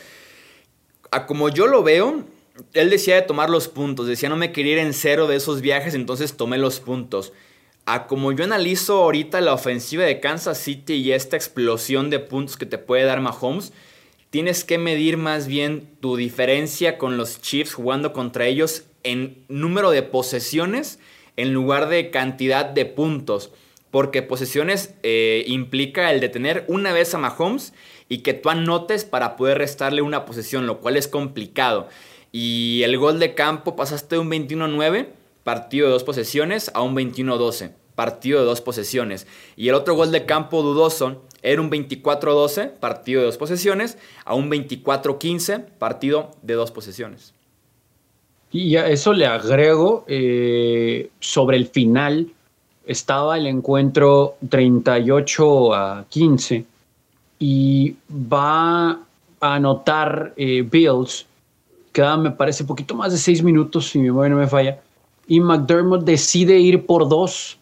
[1.09, 2.23] a como yo lo veo,
[2.73, 5.61] él decía de tomar los puntos, decía no me quería ir en cero de esos
[5.61, 7.33] viajes, entonces tomé los puntos.
[7.85, 12.57] A como yo analizo ahorita la ofensiva de Kansas City y esta explosión de puntos
[12.57, 13.73] que te puede dar Mahomes,
[14.29, 19.91] tienes que medir más bien tu diferencia con los Chiefs jugando contra ellos en número
[19.91, 20.99] de posesiones
[21.37, 23.51] en lugar de cantidad de puntos.
[23.91, 27.73] Porque posesiones eh, implica el de tener una vez a Mahomes
[28.09, 31.87] y que tú anotes para poder restarle una posesión, lo cual es complicado.
[32.31, 35.07] Y el gol de campo pasaste de un 21-9,
[35.43, 39.27] partido de dos posesiones, a un 21-12, partido de dos posesiones.
[39.55, 44.33] Y el otro gol de campo dudoso era un 24-12, partido de dos posesiones, a
[44.33, 47.32] un 24-15, partido de dos posesiones.
[48.53, 52.31] Y a eso le agrego, eh, sobre el final,
[52.85, 56.63] estaba el encuentro 38 a 15
[57.39, 61.25] y va a anotar eh, Bills
[61.91, 64.81] Queda, me parece, poquito más de seis minutos, si mi memoria no me falla.
[65.27, 67.57] Y McDermott decide ir por dos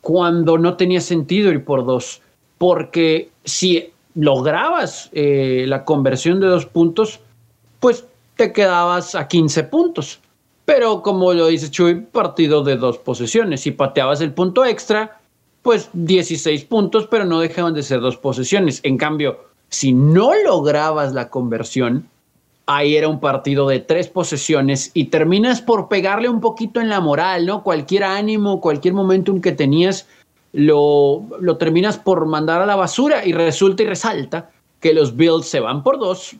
[0.00, 2.20] cuando no tenía sentido ir por dos.
[2.58, 7.20] Porque si lograbas eh, la conversión de dos puntos,
[7.78, 8.04] pues
[8.42, 10.18] te quedabas a 15 puntos.
[10.64, 13.60] Pero como lo dice Chuy, partido de dos posesiones.
[13.60, 15.20] Si pateabas el punto extra,
[15.62, 18.80] pues 16 puntos, pero no dejaban de ser dos posesiones.
[18.82, 19.38] En cambio,
[19.68, 22.08] si no lograbas la conversión,
[22.66, 27.00] ahí era un partido de tres posesiones y terminas por pegarle un poquito en la
[27.00, 27.62] moral, ¿no?
[27.62, 30.08] Cualquier ánimo, cualquier momentum que tenías,
[30.52, 35.46] lo, lo terminas por mandar a la basura y resulta y resalta que los Bills
[35.46, 36.34] se van por dos,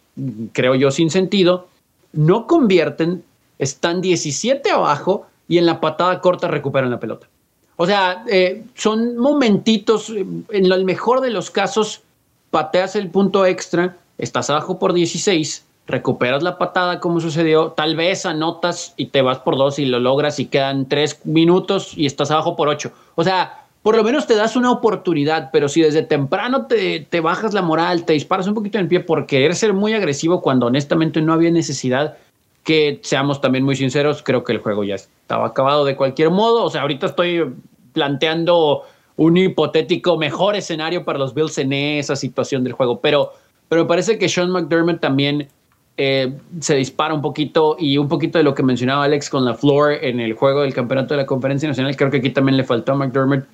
[0.53, 1.69] creo yo sin sentido,
[2.13, 3.25] no convierten,
[3.59, 7.29] están 17 abajo y en la patada corta recuperan la pelota.
[7.77, 12.03] O sea, eh, son momentitos, en el mejor de los casos,
[12.51, 18.25] pateas el punto extra, estás abajo por 16 recuperas la patada como sucedió, tal vez
[18.25, 22.31] anotas y te vas por dos y lo logras y quedan tres minutos y estás
[22.31, 22.93] abajo por ocho.
[23.15, 27.21] O sea, por lo menos te das una oportunidad, pero si desde temprano te, te
[27.21, 30.41] bajas la moral, te disparas un poquito en el pie por querer ser muy agresivo
[30.41, 32.17] cuando honestamente no había necesidad,
[32.65, 36.65] que seamos también muy sinceros, creo que el juego ya estaba acabado de cualquier modo.
[36.65, 37.53] O sea, ahorita estoy
[37.93, 38.83] planteando
[39.17, 43.33] un hipotético mejor escenario para los Bills en esa situación del juego, pero,
[43.69, 45.49] pero me parece que Sean McDermott también
[45.97, 49.55] eh, se dispara un poquito y un poquito de lo que mencionaba Alex con la
[49.55, 52.65] floor en el juego del campeonato de la conferencia nacional, creo que aquí también le
[52.65, 53.45] faltó a McDermott.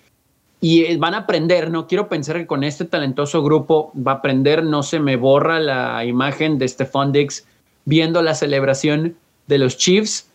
[0.61, 1.87] Y eh, van a aprender, ¿no?
[1.87, 6.05] Quiero pensar que con este talentoso grupo va a aprender, no se me borra la
[6.05, 7.47] imagen de Stephon Dix
[7.85, 10.29] viendo la celebración de los Chiefs.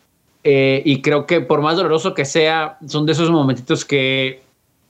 [0.45, 4.41] Eh, y creo que por más doloroso que sea, son de esos momentitos que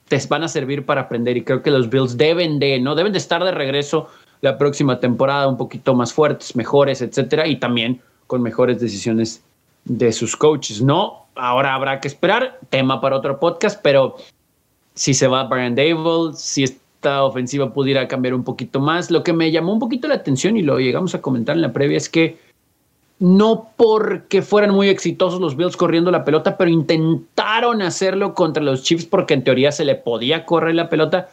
[0.08, 1.36] te van a servir para aprender.
[1.36, 2.94] Y creo que los Bills deben de, ¿no?
[2.94, 4.08] Deben de estar de regreso
[4.40, 9.42] la próxima temporada un poquito más fuertes, mejores, etcétera, y también con mejores decisiones
[9.84, 10.82] de sus coaches.
[10.82, 14.16] No, ahora habrá que esperar, tema para otro podcast, pero
[14.94, 19.32] si se va Brian Dable, si esta ofensiva pudiera cambiar un poquito más, lo que
[19.32, 22.08] me llamó un poquito la atención y lo llegamos a comentar en la previa es
[22.08, 22.38] que
[23.18, 28.82] no porque fueran muy exitosos los Bills corriendo la pelota, pero intentaron hacerlo contra los
[28.82, 31.28] Chiefs porque en teoría se le podía correr la pelota.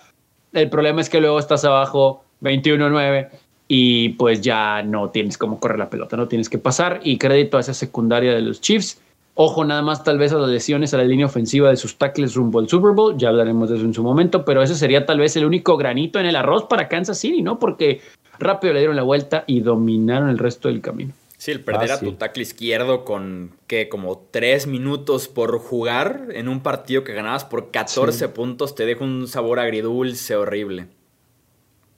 [0.53, 3.29] El problema es que luego estás abajo 21-9
[3.67, 7.57] y pues ya no tienes cómo correr la pelota, no tienes que pasar y crédito
[7.57, 9.01] a esa secundaria de los Chiefs.
[9.35, 12.35] Ojo nada más tal vez a las lesiones a la línea ofensiva de sus tackles
[12.35, 15.19] rumbo al Super Bowl, ya hablaremos de eso en su momento, pero ese sería tal
[15.19, 17.57] vez el único granito en el arroz para Kansas City, ¿no?
[17.57, 18.01] Porque
[18.39, 21.13] rápido le dieron la vuelta y dominaron el resto del camino.
[21.37, 26.47] Sí, el perder a tu tackle izquierdo con que como tres minutos por jugar en
[26.47, 30.87] un partido que ganabas por 14 puntos te deja un sabor agridulce horrible.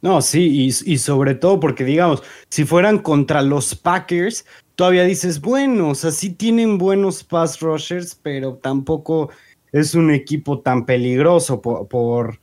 [0.03, 4.45] No, sí, y, sobre todo porque, digamos, si fueran contra los Packers,
[4.75, 9.29] todavía dices, bueno, o sea, sí tienen buenos pass rushers, pero tampoco
[9.71, 12.41] es un equipo tan peligroso por, por,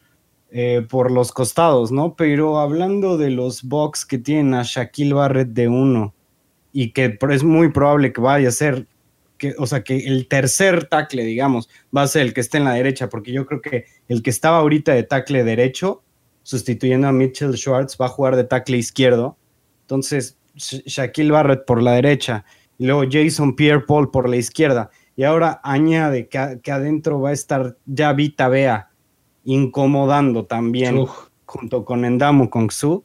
[0.51, 2.17] eh, por los costados, ¿no?
[2.17, 6.15] Pero hablando de los Bucks que tienen a Shaquille Barrett de uno
[6.73, 8.87] y que es muy probable que vaya a ser
[9.37, 12.65] que, o sea, que el tercer tackle, digamos, va a ser el que esté en
[12.65, 16.03] la derecha, porque yo creo que el que estaba ahorita de tackle derecho,
[16.51, 19.37] sustituyendo a Mitchell Schwartz, va a jugar de tackle izquierdo.
[19.83, 22.45] Entonces, Shaquille Barrett por la derecha
[22.77, 24.91] y luego Jason Pierre Paul por la izquierda.
[25.15, 28.91] Y ahora añade que, que adentro va a estar ya Vita Bea
[29.45, 31.07] incomodando también
[31.47, 33.05] junto con Endamu con Su.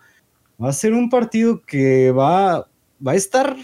[0.62, 2.68] Va a ser un partido que va,
[3.06, 3.56] va a estar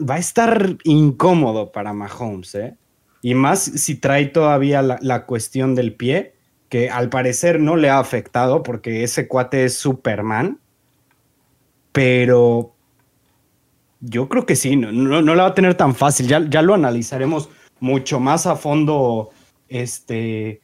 [0.00, 2.76] va a estar incómodo para Mahomes, ¿eh?
[3.22, 6.34] Y más si trae todavía la, cuestión del pie,
[6.70, 10.58] que al parecer no le ha afectado porque ese cuate es Superman.
[11.92, 12.72] Pero
[14.00, 16.28] yo creo que sí, no, no, la va a tener tan fácil.
[16.28, 17.50] Ya, ya lo analizaremos
[17.80, 19.30] mucho más a fondo
[19.68, 20.60] este,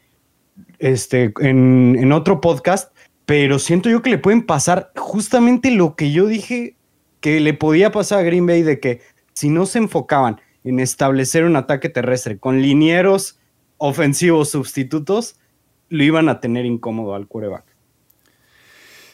[0.78, 2.96] este, en, en otro podcast.
[3.26, 6.76] Pero siento yo que le pueden pasar justamente lo que yo dije
[7.20, 9.00] que le podía pasar a Green Bay de que
[9.32, 13.40] si no se enfocaban en establecer un ataque terrestre con linieros
[13.78, 15.36] ofensivos sustitutos,
[15.88, 17.64] lo iban a tener incómodo al quarterback.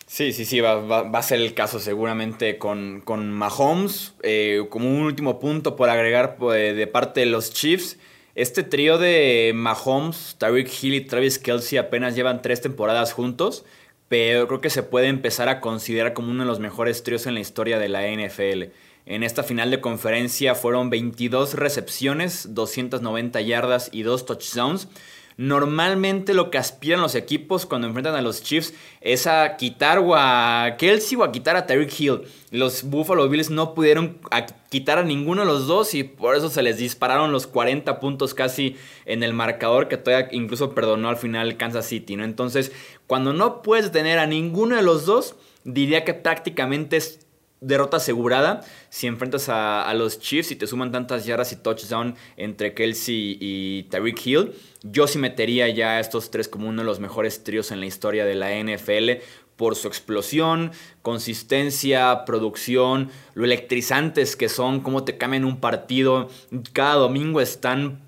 [0.07, 4.14] Sí, sí, sí, va, a ser el caso seguramente con, con Mahomes.
[4.23, 7.99] Eh, como un último punto por agregar pues, de parte de los Chiefs,
[8.35, 13.64] este trío de Mahomes, Tyreek Hill y Travis Kelsey apenas llevan tres temporadas juntos,
[14.09, 17.35] pero creo que se puede empezar a considerar como uno de los mejores tríos en
[17.35, 18.73] la historia de la NFL.
[19.05, 24.89] En esta final de conferencia fueron 22 recepciones, 290 yardas y 2 touchdowns.
[25.37, 30.14] Normalmente lo que aspiran los equipos cuando enfrentan a los Chiefs es a quitar o
[30.14, 32.22] a Kelsey o a quitar a Tyreek Hill.
[32.51, 34.18] Los Buffalo Bills no pudieron
[34.68, 38.35] quitar a ninguno de los dos y por eso se les dispararon los 40 puntos
[38.35, 38.76] casi
[39.07, 42.16] en el marcador que todavía incluso perdonó al final Kansas City.
[42.16, 42.24] ¿no?
[42.24, 42.72] Entonces,
[43.07, 47.26] cuando no puedes tener a ninguno de los dos, diría que prácticamente es
[47.63, 48.61] derrota asegurada
[48.91, 53.85] si enfrentas a, los Chiefs y te suman tantas yardas y touchdown entre Kelsey y
[53.85, 54.53] Tyreek Hill.
[54.83, 57.87] Yo sí metería ya a estos tres como uno de los mejores tríos en la
[57.87, 59.23] historia de la NFL
[59.57, 66.29] por su explosión, consistencia, producción, lo electrizantes que son, cómo te cambian un partido.
[66.73, 68.03] Cada domingo están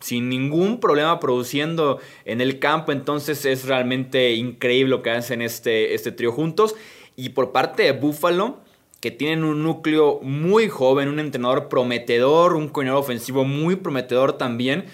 [0.00, 5.94] sin ningún problema produciendo en el campo, entonces es realmente increíble lo que hacen este,
[5.94, 6.74] este trío juntos.
[7.16, 8.60] Y por parte de Buffalo,
[9.00, 14.86] que tienen un núcleo muy joven, un entrenador prometedor, un coordinador ofensivo muy prometedor también.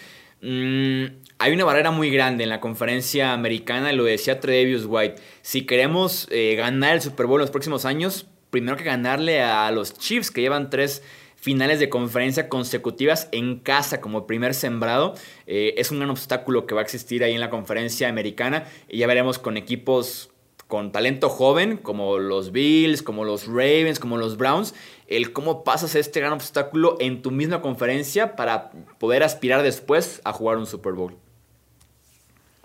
[0.42, 1.04] Mm,
[1.38, 5.16] hay una barrera muy grande en la conferencia americana, lo decía Tredavious White.
[5.42, 9.70] Si queremos eh, ganar el Super Bowl en los próximos años, primero que ganarle a
[9.70, 11.02] los Chiefs, que llevan tres
[11.44, 15.14] finales de conferencia consecutivas en casa como primer sembrado.
[15.46, 18.98] Eh, es un gran obstáculo que va a existir ahí en la conferencia americana y
[18.98, 20.30] ya veremos con equipos
[20.68, 24.74] con talento joven, como los Bills, como los Ravens, como los Browns,
[25.06, 30.32] el cómo pasas este gran obstáculo en tu misma conferencia para poder aspirar después a
[30.32, 31.14] jugar un Super Bowl.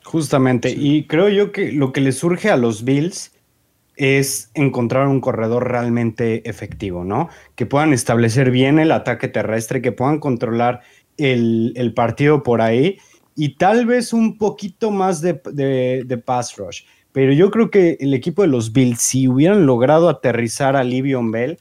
[0.04, 3.32] Justamente, y creo yo que lo que le surge a los Bills
[3.96, 7.30] es encontrar un corredor realmente efectivo, ¿no?
[7.56, 10.82] Que puedan establecer bien el ataque terrestre, que puedan controlar
[11.18, 12.98] el, partido por ahí
[13.36, 18.14] y tal vez un poquito más de, de pass rush pero yo creo que el
[18.14, 21.60] equipo de los Bills, si hubieran logrado aterrizar a Livion Bell,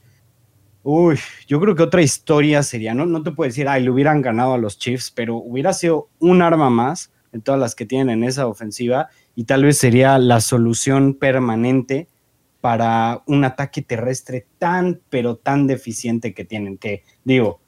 [0.83, 4.21] uy, yo creo que otra historia sería, no, no te puedo decir, ay, le hubieran
[4.21, 8.09] ganado a los Chiefs, pero hubiera sido un arma más en todas las que tienen
[8.09, 12.07] en esa ofensiva y tal vez sería la solución permanente
[12.61, 17.61] para un ataque terrestre tan, pero tan deficiente que tienen, que digo,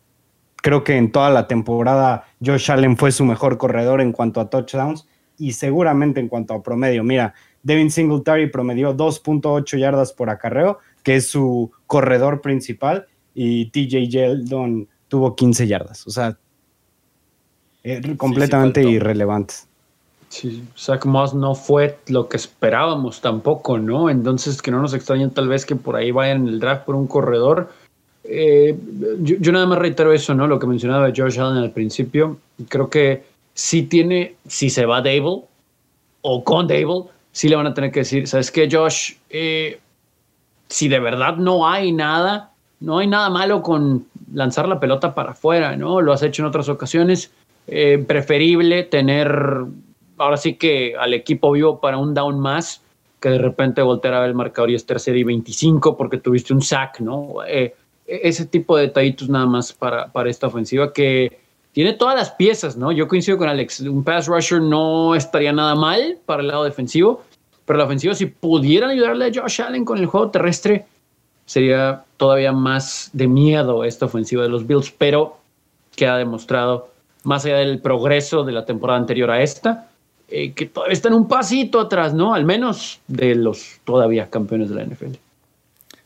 [0.58, 4.50] creo que en toda la temporada Josh Allen fue su mejor corredor en cuanto a
[4.50, 5.08] touchdowns
[5.38, 7.04] y seguramente en cuanto a promedio.
[7.04, 7.34] Mira,
[7.64, 14.88] Devin Singletary promedió 2.8 yardas por acarreo, que es su corredor principal, y TJ Yeldon
[15.08, 16.08] tuvo 15 yardas.
[16.08, 16.38] O sea,
[17.84, 19.56] eh, completamente irrelevante.
[20.30, 24.10] Sí, Zach Moss no fue lo que esperábamos tampoco, ¿no?
[24.10, 26.96] Entonces, que no nos extrañen tal vez que por ahí vayan en el draft por
[26.96, 27.70] un corredor.
[28.24, 28.78] Eh,
[29.20, 30.48] yo, nada más reitero eso, ¿no?
[30.48, 32.38] Lo que mencionaba Josh Allen al principio.
[32.70, 35.42] Creo que si tiene, si se va Dable
[36.22, 39.14] o con Dable, sí le van a tener que decir, ¿sabes qué, Josh?
[39.30, 39.80] Eh,
[40.68, 45.32] si de verdad no hay nada, no hay nada malo con lanzar la pelota para
[45.32, 46.02] afuera, ¿no?
[46.02, 47.32] Lo has hecho en otras ocasiones.
[47.68, 49.32] Eh, preferible tener,
[50.18, 52.82] ahora sí que al equipo vivo para un down más,
[53.20, 56.54] que de repente voltear a ver el marcador y es tercera y 25 porque tuviste
[56.54, 57.36] un sack, ¿no?
[57.48, 57.76] Eh,
[58.08, 61.40] ese tipo de detallitos nada más para, para esta ofensiva que
[61.74, 62.92] tiene todas las piezas, ¿no?
[62.92, 67.24] Yo coincido con Alex, un pass rusher no estaría nada mal para el lado defensivo,
[67.66, 70.86] pero la ofensiva, si pudieran ayudarle a Josh Allen con el juego terrestre,
[71.46, 74.92] sería todavía más de miedo esta ofensiva de los Bills.
[74.92, 75.38] Pero
[75.96, 76.90] que ha demostrado,
[77.24, 79.90] más allá del progreso de la temporada anterior a esta,
[80.28, 82.34] eh, que todavía están un pasito atrás, ¿no?
[82.34, 85.16] Al menos de los todavía campeones de la NFL.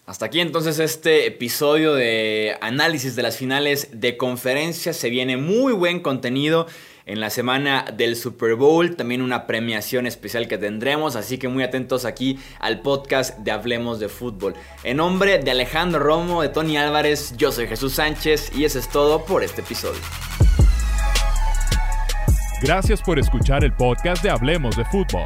[0.05, 4.93] Hasta aquí entonces este episodio de análisis de las finales de conferencia.
[4.93, 6.67] Se viene muy buen contenido
[7.07, 11.63] en la semana del Super Bowl, también una premiación especial que tendremos, así que muy
[11.63, 14.53] atentos aquí al podcast de Hablemos de Fútbol.
[14.83, 18.87] En nombre de Alejandro Romo, de Tony Álvarez, yo soy Jesús Sánchez y eso es
[18.89, 20.01] todo por este episodio.
[22.61, 25.25] Gracias por escuchar el podcast de Hablemos de Fútbol.